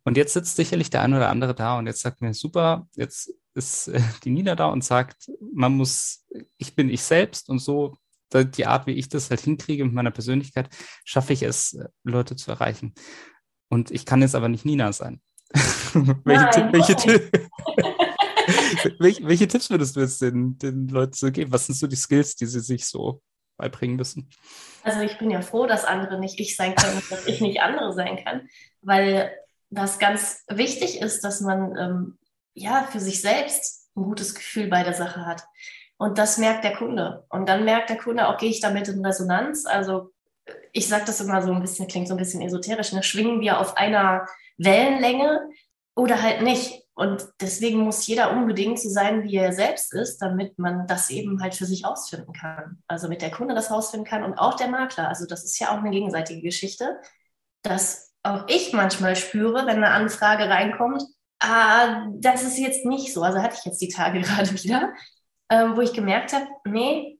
[0.02, 3.32] Und jetzt sitzt sicherlich der ein oder andere da und jetzt sagt mir, super, jetzt
[3.54, 6.26] ist äh, die Nina da und sagt, man muss,
[6.58, 7.96] ich bin ich selbst und so
[8.34, 10.68] die Art, wie ich das halt hinkriege mit meiner Persönlichkeit,
[11.04, 12.94] schaffe ich es, äh, Leute zu erreichen.
[13.68, 15.20] Und ich kann jetzt aber nicht Nina sein.
[16.24, 16.96] welche, Nein, welche,
[18.98, 21.52] welche, welche, Tipps würdest du jetzt den, den Leuten so geben?
[21.52, 23.20] Was sind so die Skills, die sie sich so
[23.56, 24.30] beibringen müssen?
[24.82, 27.92] Also ich bin ja froh, dass andere nicht ich sein können, dass ich nicht andere
[27.92, 28.48] sein kann,
[28.80, 29.32] weil
[29.70, 32.18] das ganz wichtig ist, dass man ähm,
[32.54, 35.44] ja für sich selbst ein gutes Gefühl bei der Sache hat.
[35.96, 37.24] Und das merkt der Kunde.
[37.28, 39.66] Und dann merkt der Kunde, auch gehe ich damit in Resonanz.
[39.66, 40.11] Also
[40.72, 43.02] ich sage das immer so ein bisschen, klingt so ein bisschen esoterisch, ne?
[43.02, 44.26] schwingen wir auf einer
[44.58, 45.48] Wellenlänge
[45.94, 46.82] oder halt nicht.
[46.94, 51.40] Und deswegen muss jeder unbedingt so sein, wie er selbst ist, damit man das eben
[51.42, 52.82] halt für sich ausfinden kann.
[52.86, 55.08] Also mit der Kunde das ausfinden kann und auch der Makler.
[55.08, 57.00] Also das ist ja auch eine gegenseitige Geschichte,
[57.62, 61.02] dass auch ich manchmal spüre, wenn eine Anfrage reinkommt,
[61.40, 63.22] ah, das ist jetzt nicht so.
[63.22, 64.92] Also hatte ich jetzt die Tage gerade wieder,
[65.50, 67.18] ähm, wo ich gemerkt habe, nee,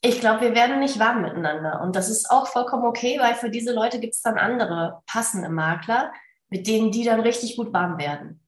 [0.00, 1.80] ich glaube, wir werden nicht warm miteinander.
[1.80, 5.48] Und das ist auch vollkommen okay, weil für diese Leute gibt es dann andere passende
[5.48, 6.12] Makler,
[6.48, 8.40] mit denen die dann richtig gut warm werden.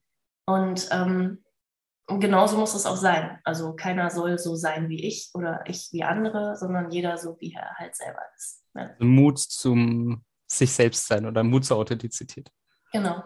[0.45, 1.43] Und ähm,
[2.07, 3.39] genauso muss es auch sein.
[3.43, 7.53] Also keiner soll so sein wie ich oder ich wie andere, sondern jeder so, wie
[7.53, 8.63] er halt selber ist.
[8.73, 8.89] Ja.
[8.99, 12.49] Mut zum sich selbst sein oder Mut zur Authentizität.
[12.91, 13.23] Genau.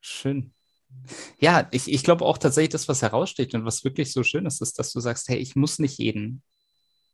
[0.00, 0.52] Schön.
[1.38, 4.60] Ja, ich, ich glaube auch tatsächlich, das, was heraussteht und was wirklich so schön ist,
[4.60, 6.42] ist, dass du sagst, hey, ich muss nicht jeden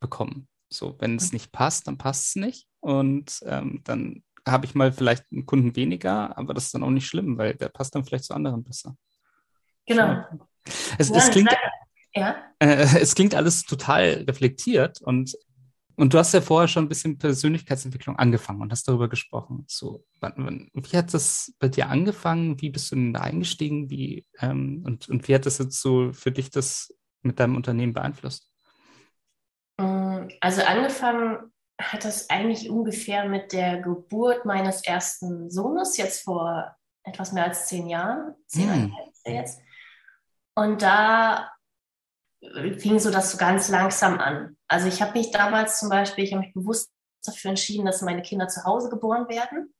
[0.00, 0.48] bekommen.
[0.68, 1.36] So, wenn es mhm.
[1.36, 2.66] nicht passt, dann passt es nicht.
[2.80, 6.90] Und ähm, dann habe ich mal vielleicht einen Kunden weniger, aber das ist dann auch
[6.90, 8.96] nicht schlimm, weil der passt dann vielleicht zu anderen besser.
[9.86, 10.24] Genau.
[10.98, 11.50] Es, ja, es, klingt,
[12.14, 12.36] ja?
[12.58, 12.66] äh,
[13.00, 15.36] es klingt alles total reflektiert und
[16.00, 19.66] und du hast ja vorher schon ein bisschen Persönlichkeitsentwicklung angefangen und hast darüber gesprochen.
[19.68, 22.58] So, wann, wann, wie hat das bei dir angefangen?
[22.58, 23.90] Wie bist du denn da eingestiegen?
[23.90, 27.92] Wie, ähm, und, und wie hat das jetzt so für dich das mit deinem Unternehmen
[27.92, 28.49] beeinflusst?
[29.80, 36.76] Mm, also angefangen hat das eigentlich ungefähr mit der Geburt meines ersten Sohnes, jetzt vor
[37.04, 38.34] etwas mehr als zehn Jahren.
[38.46, 38.94] Zehn hm.
[39.24, 39.60] jetzt.
[40.54, 41.50] Und da
[42.78, 44.56] fing so das so ganz langsam an.
[44.68, 46.90] Also ich habe mich damals zum Beispiel, ich habe mich bewusst
[47.24, 49.74] dafür entschieden, dass meine Kinder zu Hause geboren werden.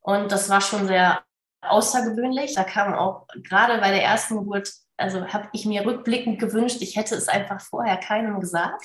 [0.00, 1.22] Und das war schon sehr
[1.62, 2.54] außergewöhnlich.
[2.54, 6.96] Da kam auch gerade bei der ersten Geburt, also habe ich mir rückblickend gewünscht, ich
[6.96, 8.82] hätte es einfach vorher keinem gesagt,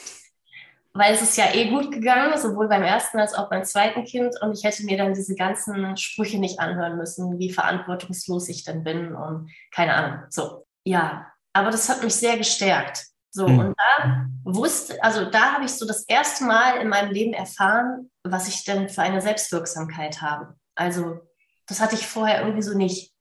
[0.95, 4.33] weil es ist ja eh gut gegangen, sowohl beim ersten als auch beim zweiten Kind.
[4.41, 8.83] Und ich hätte mir dann diese ganzen Sprüche nicht anhören müssen, wie verantwortungslos ich denn
[8.83, 10.19] bin und keine Ahnung.
[10.29, 13.07] So, ja, aber das hat mich sehr gestärkt.
[13.29, 13.59] So, mhm.
[13.59, 18.09] und da wusste, also da habe ich so das erste Mal in meinem Leben erfahren,
[18.23, 20.55] was ich denn für eine Selbstwirksamkeit habe.
[20.75, 21.19] Also,
[21.67, 23.13] das hatte ich vorher irgendwie so nicht.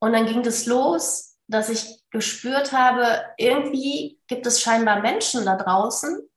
[0.00, 5.56] Und dann ging das los, dass ich gespürt habe, irgendwie gibt es scheinbar Menschen da
[5.56, 6.28] draußen,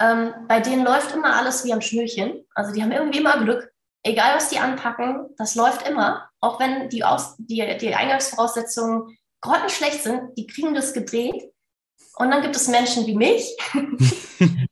[0.00, 2.44] ähm, bei denen läuft immer alles wie am Schnürchen.
[2.54, 3.72] Also die haben irgendwie immer Glück.
[4.02, 6.28] Egal, was die anpacken, das läuft immer.
[6.40, 11.52] Auch wenn die, Aus die, die Eingangsvoraussetzungen grottenschlecht sind, die kriegen das gedreht.
[12.16, 13.56] Und dann gibt es Menschen wie mich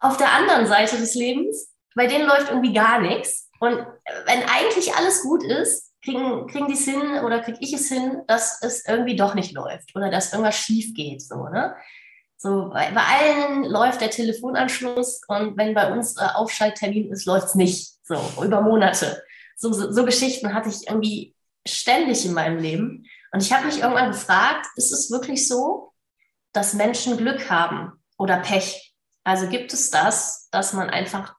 [0.00, 3.50] auf der anderen Seite des Lebens, bei denen läuft irgendwie gar nichts.
[3.60, 3.86] Und
[4.26, 8.22] wenn eigentlich alles gut ist, kriegen, kriegen die es hin oder kriege ich es hin,
[8.26, 11.22] dass es irgendwie doch nicht läuft oder dass irgendwas schief geht.
[11.22, 11.76] So, ne?
[12.42, 17.46] So bei, bei allen läuft der Telefonanschluss und wenn bei uns äh, Aufschalttermin ist, läuft
[17.46, 17.92] es nicht.
[18.02, 19.22] So, über Monate.
[19.56, 23.06] So, so, so Geschichten hatte ich irgendwie ständig in meinem Leben.
[23.30, 25.92] Und ich habe mich irgendwann gefragt, ist es wirklich so,
[26.52, 28.92] dass Menschen Glück haben oder Pech.
[29.22, 31.36] Also gibt es das, dass man einfach,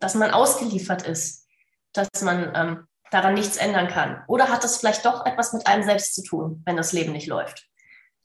[0.00, 1.46] dass man ausgeliefert ist,
[1.92, 4.24] dass man ähm, daran nichts ändern kann?
[4.26, 7.28] Oder hat das vielleicht doch etwas mit einem selbst zu tun, wenn das Leben nicht
[7.28, 7.68] läuft?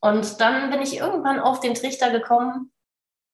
[0.02, 2.72] Und dann bin ich irgendwann auf den Trichter gekommen,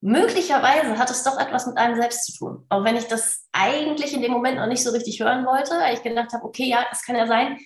[0.01, 2.65] möglicherweise hat es doch etwas mit einem selbst zu tun.
[2.69, 5.95] Auch wenn ich das eigentlich in dem Moment noch nicht so richtig hören wollte, weil
[5.95, 7.57] ich gedacht habe, okay, ja, das kann ja sein.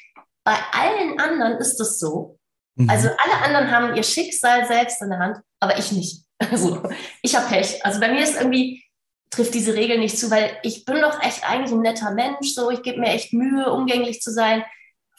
[0.43, 2.39] Bei allen anderen ist es so.
[2.75, 2.89] Mhm.
[2.89, 6.25] Also alle anderen haben ihr Schicksal selbst in der Hand, aber ich nicht.
[6.49, 6.81] Also
[7.21, 7.85] ich habe Pech.
[7.85, 8.83] Also bei mir ist irgendwie,
[9.29, 12.71] trifft diese Regel nicht zu, weil ich bin doch echt eigentlich ein netter Mensch, so
[12.71, 14.63] ich gebe mir echt Mühe, umgänglich zu sein.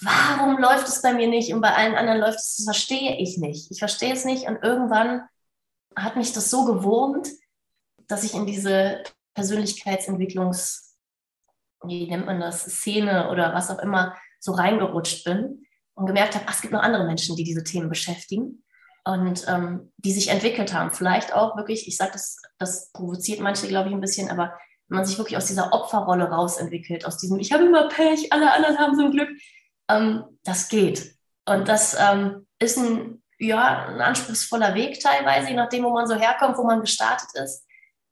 [0.03, 2.57] Warum läuft es bei mir nicht und bei allen anderen läuft es?
[2.57, 3.71] Das verstehe ich nicht.
[3.71, 5.23] Ich verstehe es nicht und irgendwann
[5.97, 7.29] hat mich das so gewurmt,
[8.09, 9.03] dass ich in diese
[9.35, 10.97] Persönlichkeitsentwicklungs,
[11.85, 16.45] wie nennt man das, Szene oder was auch immer, so reingerutscht bin und gemerkt habe,
[16.49, 18.65] ach, es gibt noch andere Menschen, die diese Themen beschäftigen
[19.05, 20.93] und ähm, die sich entwickelt haben.
[20.93, 24.97] Vielleicht auch wirklich, ich sage das, das provoziert manche, glaube ich, ein bisschen, aber wenn
[24.97, 28.79] man sich wirklich aus dieser Opferrolle rausentwickelt, aus diesem, ich habe immer Pech, alle anderen
[28.79, 29.31] haben so ein Glück,
[29.97, 31.17] ähm, das geht.
[31.45, 36.15] Und das ähm, ist ein ja, ein anspruchsvoller Weg teilweise, je nachdem, wo man so
[36.15, 37.67] herkommt, wo man gestartet ist.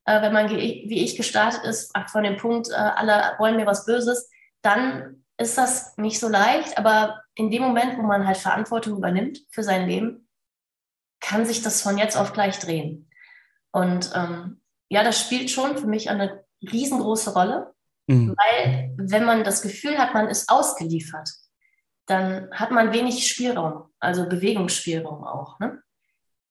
[0.04, 3.86] Äh, wenn man wie ich gestartet ist, von dem Punkt, äh, alle wollen mir was
[3.86, 4.28] Böses,
[4.62, 6.76] dann ist das nicht so leicht.
[6.78, 10.28] Aber in dem Moment, wo man halt Verantwortung übernimmt für sein Leben,
[11.20, 13.08] kann sich das von jetzt auf gleich drehen.
[13.72, 17.72] Und ähm, ja, das spielt schon für mich eine riesengroße Rolle,
[18.08, 18.34] mhm.
[18.36, 21.30] weil wenn man das Gefühl hat, man ist ausgeliefert,
[22.10, 25.60] dann hat man wenig Spielraum, also Bewegungsspielraum auch.
[25.60, 25.80] Ne?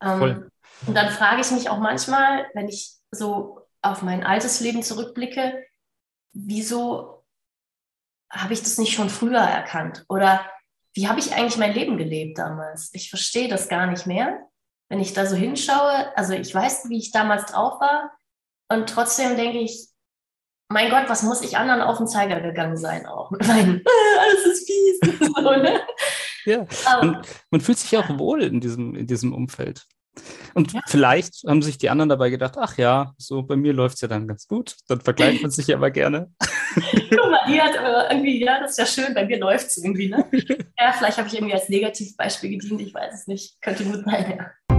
[0.01, 0.49] Ähm,
[0.87, 5.65] und dann frage ich mich auch manchmal, wenn ich so auf mein altes Leben zurückblicke,
[6.31, 7.25] wieso
[8.31, 10.05] habe ich das nicht schon früher erkannt?
[10.07, 10.45] Oder
[10.93, 12.91] wie habe ich eigentlich mein Leben gelebt damals?
[12.93, 14.47] Ich verstehe das gar nicht mehr.
[14.87, 18.11] Wenn ich da so hinschaue, also ich weiß, wie ich damals drauf war
[18.69, 19.88] und trotzdem denke ich,
[20.69, 23.31] mein Gott, was muss ich anderen auf den Zeiger gegangen sein auch?
[23.31, 25.19] Mit meinen, äh, alles ist fies.
[25.35, 25.81] so, ne?
[26.45, 26.65] Ja,
[27.01, 29.85] man, man, fühlt sich auch wohl in diesem, in diesem Umfeld.
[30.53, 30.81] Und ja.
[30.87, 34.07] vielleicht haben sich die anderen dabei gedacht, ach ja, so bei mir läuft es ja
[34.07, 34.75] dann ganz gut.
[34.87, 36.31] Dann vergleicht man sich ja aber gerne.
[37.09, 39.77] Guck mal, die hat aber irgendwie, ja, das ist ja schön, bei mir läuft es
[39.77, 40.25] irgendwie, ne?
[40.79, 43.61] Ja, vielleicht habe ich irgendwie als Negativbeispiel gedient, ich weiß es nicht.
[43.61, 44.78] Könnte gut sein, ja.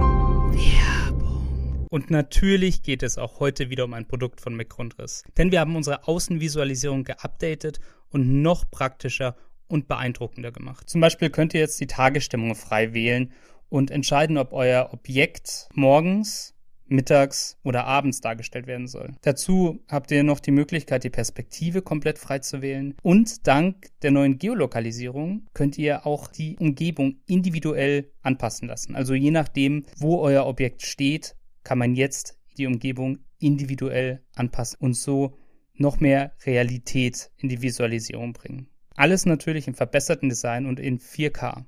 [1.91, 5.25] Und natürlich geht es auch heute wieder um ein Produkt von McGrundriss.
[5.37, 9.35] Denn wir haben unsere Außenvisualisierung geupdatet und noch praktischer
[9.67, 10.89] und beeindruckender gemacht.
[10.89, 13.33] Zum Beispiel könnt ihr jetzt die Tagesstimmung frei wählen
[13.67, 16.55] und entscheiden, ob euer Objekt morgens,
[16.87, 19.13] mittags oder abends dargestellt werden soll.
[19.21, 22.95] Dazu habt ihr noch die Möglichkeit, die Perspektive komplett frei zu wählen.
[23.03, 28.95] Und dank der neuen Geolokalisierung könnt ihr auch die Umgebung individuell anpassen lassen.
[28.95, 34.93] Also je nachdem, wo euer Objekt steht, kann man jetzt die Umgebung individuell anpassen und
[34.93, 35.37] so
[35.73, 38.67] noch mehr Realität in die Visualisierung bringen.
[38.95, 41.65] Alles natürlich im verbesserten Design und in 4K.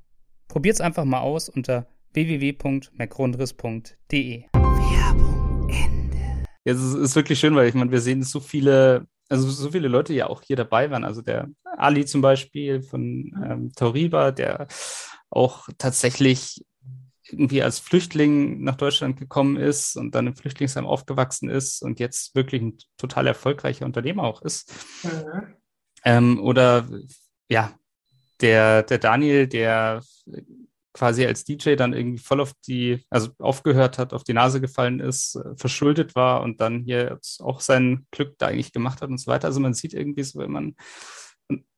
[0.47, 4.43] Probiert's einfach mal aus unter www.macrondriss.de.
[4.53, 6.43] Werbung Ende.
[6.65, 9.87] Ja, es ist wirklich schön, weil ich meine, wir sehen so viele, also so viele
[9.87, 11.03] Leute ja auch hier dabei waren.
[11.03, 14.67] Also der Ali zum Beispiel von ähm, Toriba, der
[15.29, 16.63] auch tatsächlich
[17.33, 22.35] irgendwie als Flüchtling nach Deutschland gekommen ist und dann im Flüchtlingsheim aufgewachsen ist und jetzt
[22.35, 24.73] wirklich ein total erfolgreicher Unternehmer auch ist.
[25.03, 25.55] Mhm.
[26.05, 26.87] Ähm, oder
[27.49, 27.73] ja,
[28.41, 30.03] der, der Daniel, der
[30.93, 34.99] quasi als DJ dann irgendwie voll auf die, also aufgehört hat, auf die Nase gefallen
[34.99, 39.09] ist, äh, verschuldet war und dann hier jetzt auch sein Glück da eigentlich gemacht hat
[39.09, 39.47] und so weiter.
[39.47, 40.75] Also man sieht irgendwie so, wenn man,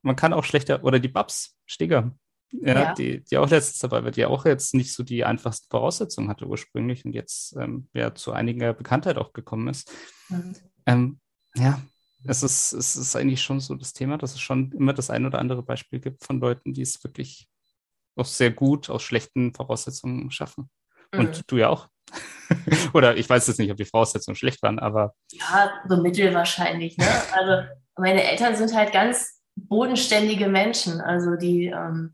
[0.02, 2.12] man kann auch schlechter, oder die Babs, Steger,
[2.52, 5.68] ja, ja, Die, die auch letztens dabei war, die auch jetzt nicht so die einfachsten
[5.70, 9.92] Voraussetzungen hatte ursprünglich und jetzt ähm, ja zu einiger Bekanntheit auch gekommen ist.
[10.30, 10.56] Mhm.
[10.86, 11.20] Ähm,
[11.56, 11.82] ja,
[12.28, 15.26] es ist, es ist eigentlich schon so das Thema, dass es schon immer das ein
[15.26, 17.48] oder andere Beispiel gibt von Leuten, die es wirklich
[18.16, 20.70] auch sehr gut aus schlechten Voraussetzungen schaffen.
[21.14, 21.20] Mhm.
[21.20, 21.88] Und du ja auch.
[22.94, 25.14] oder ich weiß jetzt nicht, ob die Voraussetzungen schlecht waren, aber.
[25.32, 26.98] Ja, so mittel wahrscheinlich.
[26.98, 27.06] Ne?
[27.34, 27.68] Also
[27.98, 31.02] meine Eltern sind halt ganz bodenständige Menschen.
[31.02, 32.14] Also die ähm,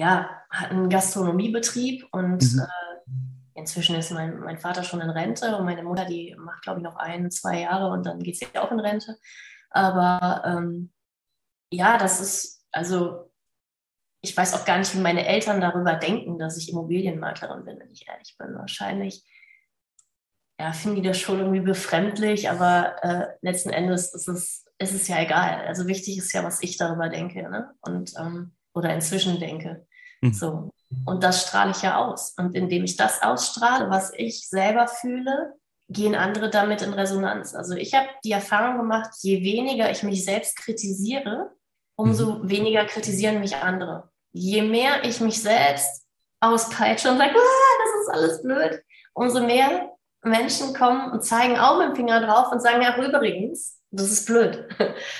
[0.00, 2.60] ja, hat einen Gastronomiebetrieb und mhm.
[2.60, 6.80] äh, inzwischen ist mein, mein Vater schon in Rente und meine Mutter, die macht, glaube
[6.80, 9.18] ich, noch ein, zwei Jahre und dann geht sie auch in Rente.
[9.68, 10.90] Aber ähm,
[11.70, 13.30] ja, das ist, also
[14.22, 17.90] ich weiß auch gar nicht, wie meine Eltern darüber denken, dass ich Immobilienmaklerin bin, wenn
[17.90, 18.54] ich ehrlich bin.
[18.54, 19.22] Wahrscheinlich
[20.58, 25.08] ja, finden die das schon irgendwie befremdlich, aber äh, letzten Endes ist es, ist es
[25.08, 25.66] ja egal.
[25.66, 27.74] Also wichtig ist ja, was ich darüber denke ne?
[27.82, 29.86] und ähm, oder inzwischen denke.
[30.20, 30.32] Mhm.
[30.32, 30.70] So.
[31.06, 32.34] Und das strahle ich ja aus.
[32.36, 35.54] Und indem ich das ausstrahle, was ich selber fühle,
[35.88, 37.54] gehen andere damit in Resonanz.
[37.54, 41.50] Also ich habe die Erfahrung gemacht, je weniger ich mich selbst kritisiere,
[41.96, 42.50] umso mhm.
[42.50, 44.08] weniger kritisieren mich andere.
[44.32, 46.06] Je mehr ich mich selbst
[46.40, 49.90] auspeitsche und sage, ah, das ist alles blöd, umso mehr
[50.22, 54.26] Menschen kommen und zeigen auch mit dem Finger drauf und sagen, ja, übrigens, das ist
[54.26, 54.68] blöd.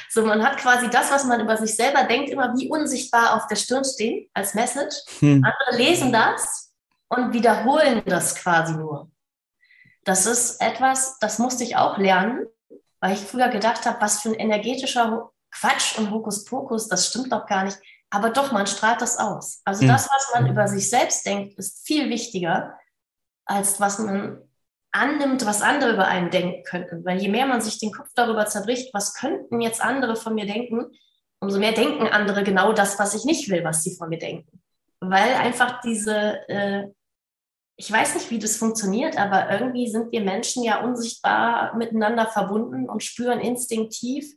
[0.09, 3.47] So, man hat quasi das, was man über sich selber denkt, immer wie unsichtbar auf
[3.47, 4.97] der Stirn stehen als Message.
[5.21, 5.45] Hm.
[5.45, 6.73] Andere lesen das
[7.09, 9.11] und wiederholen das quasi nur.
[10.05, 12.47] Das ist etwas, das musste ich auch lernen,
[13.01, 17.47] weil ich früher gedacht habe, was für ein energetischer Quatsch und Hokuspokus, das stimmt doch
[17.47, 17.79] gar nicht.
[18.11, 19.61] Aber doch, man strahlt das aus.
[19.65, 19.89] Also hm.
[19.89, 22.77] das, was man über sich selbst denkt, ist viel wichtiger,
[23.45, 24.50] als was man
[24.93, 27.05] annimmt, was andere über einen denken könnten.
[27.05, 30.47] Weil je mehr man sich den Kopf darüber zerbricht, was könnten jetzt andere von mir
[30.47, 30.87] denken,
[31.41, 34.61] umso mehr denken andere genau das, was ich nicht will, was sie von mir denken.
[35.01, 36.89] Weil einfach diese, äh,
[37.77, 42.89] ich weiß nicht, wie das funktioniert, aber irgendwie sind wir Menschen ja unsichtbar miteinander verbunden
[42.89, 44.35] und spüren instinktiv,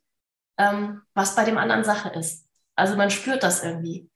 [0.57, 2.47] ähm, was bei dem anderen Sache ist.
[2.75, 4.09] Also man spürt das irgendwie.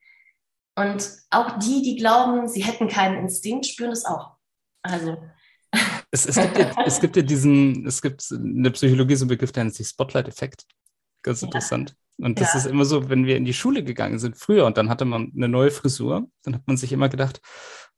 [0.76, 4.36] Und auch die, die glauben, sie hätten keinen Instinkt, spüren es auch.
[4.82, 5.18] Also
[6.10, 9.30] es, es, gibt ja, es gibt ja diesen, es gibt in der Psychologie so einen
[9.30, 10.64] Begriff, der nennt sich Spotlight-Effekt.
[11.22, 11.94] Ganz interessant.
[12.20, 12.60] Und das ja.
[12.60, 15.32] ist immer so, wenn wir in die Schule gegangen sind früher und dann hatte man
[15.36, 17.40] eine neue Frisur, dann hat man sich immer gedacht,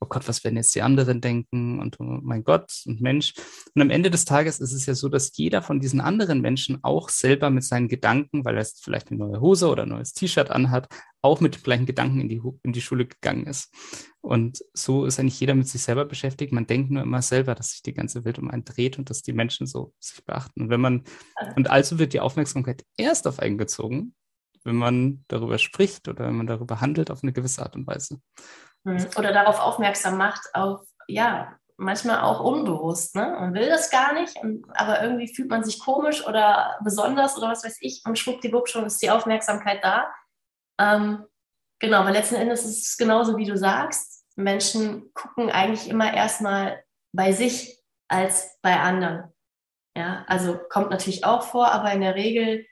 [0.01, 3.35] oh Gott, was werden jetzt die anderen denken und oh mein Gott und Mensch.
[3.75, 6.79] Und am Ende des Tages ist es ja so, dass jeder von diesen anderen Menschen
[6.83, 10.13] auch selber mit seinen Gedanken, weil er jetzt vielleicht eine neue Hose oder ein neues
[10.13, 10.89] T-Shirt anhat,
[11.23, 13.73] auch mit dem gleichen Gedanken in die, in die Schule gegangen ist.
[14.21, 16.53] Und so ist eigentlich jeder mit sich selber beschäftigt.
[16.53, 19.23] Man denkt nur immer selber, dass sich die ganze Welt um einen dreht und dass
[19.23, 20.63] die Menschen so sich beachten.
[20.63, 21.05] Und wenn man,
[21.57, 24.15] und also wird die Aufmerksamkeit erst auf einen gezogen,
[24.65, 28.21] wenn man darüber spricht oder wenn man darüber handelt auf eine gewisse Art und Weise.
[28.85, 29.07] Mhm.
[29.17, 33.17] Oder darauf aufmerksam macht, auf, ja, manchmal auch unbewusst.
[33.17, 33.37] Ne?
[33.41, 34.37] Man will das gar nicht,
[34.75, 38.85] aber irgendwie fühlt man sich komisch oder besonders oder was weiß ich und schwuppdiwupp schon
[38.85, 40.13] ist die Aufmerksamkeit da.
[40.81, 41.25] Ähm,
[41.79, 44.25] genau, weil letzten Endes ist es genauso, wie du sagst.
[44.37, 47.79] Menschen gucken eigentlich immer erstmal bei sich
[48.09, 49.25] als bei anderen.
[49.97, 52.67] Ja, also kommt natürlich auch vor, aber in der Regel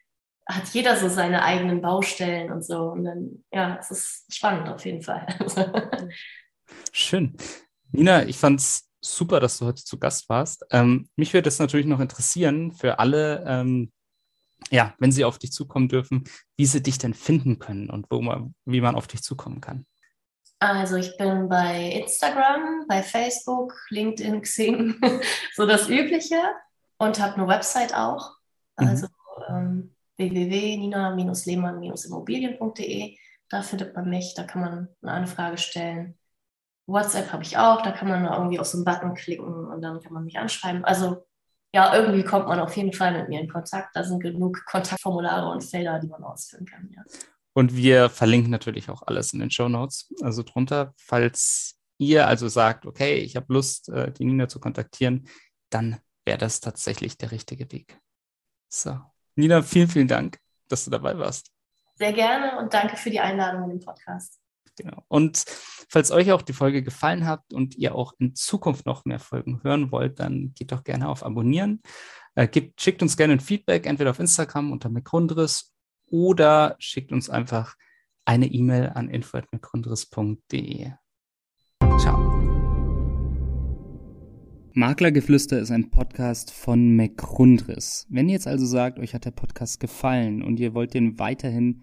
[0.47, 2.79] hat jeder so seine eigenen Baustellen und so.
[2.79, 5.27] Und dann, ja, es ist spannend auf jeden Fall.
[6.93, 7.37] Schön.
[7.93, 10.65] Nina, ich fand es super, dass du heute zu Gast warst.
[10.71, 13.93] Ähm, mich würde es natürlich noch interessieren für alle, ähm,
[14.71, 16.25] ja, wenn sie auf dich zukommen dürfen,
[16.57, 19.87] wie sie dich denn finden können und wo man, wie man auf dich zukommen kann.
[20.61, 25.01] Also ich bin bei Instagram, bei Facebook, LinkedIn, Xing,
[25.55, 26.41] so das Übliche
[26.99, 28.33] und habe eine Website auch.
[28.75, 29.13] Also mhm.
[29.49, 33.17] ähm, www.nina-lehmann-immobilien.de.
[33.51, 36.19] Da findet man mich, da kann man eine Anfrage stellen.
[36.87, 40.03] WhatsApp habe ich auch, da kann man irgendwie auf so einen Button klicken und dann
[40.03, 40.85] kann man mich anschreiben.
[40.85, 41.28] Also
[41.75, 43.95] ja, irgendwie kommt man auf jeden Fall mit mir in Kontakt.
[43.95, 46.91] Da sind genug Kontaktformulare und Felder, die man ausfüllen kann.
[46.95, 47.03] Ja.
[47.53, 50.95] Und wir verlinken natürlich auch alles in den Show Notes, also drunter.
[50.97, 55.29] Falls ihr also sagt, okay, ich habe Lust, äh, die Nina zu kontaktieren,
[55.69, 57.99] dann wäre das tatsächlich der richtige Weg.
[58.69, 59.01] So,
[59.35, 60.39] Nina, vielen, vielen Dank,
[60.69, 61.51] dass du dabei warst.
[61.97, 64.39] Sehr gerne und danke für die Einladung in den Podcast.
[64.79, 65.03] Genau.
[65.09, 65.45] Und
[65.89, 69.61] falls euch auch die Folge gefallen hat und ihr auch in Zukunft noch mehr Folgen
[69.65, 71.83] hören wollt, dann geht doch gerne auf Abonnieren.
[72.37, 75.75] Äh, gibt, schickt uns gerne ein Feedback, entweder auf Instagram unter McGrundriss
[76.07, 77.75] oder schickt uns einfach
[78.25, 80.93] eine E-Mail an info.mcgrundriss.de.
[81.99, 82.39] Ciao.
[84.75, 88.07] Maklergeflüster ist ein Podcast von McGrundriss.
[88.11, 91.83] Wenn ihr jetzt also sagt, euch hat der Podcast gefallen und ihr wollt den weiterhin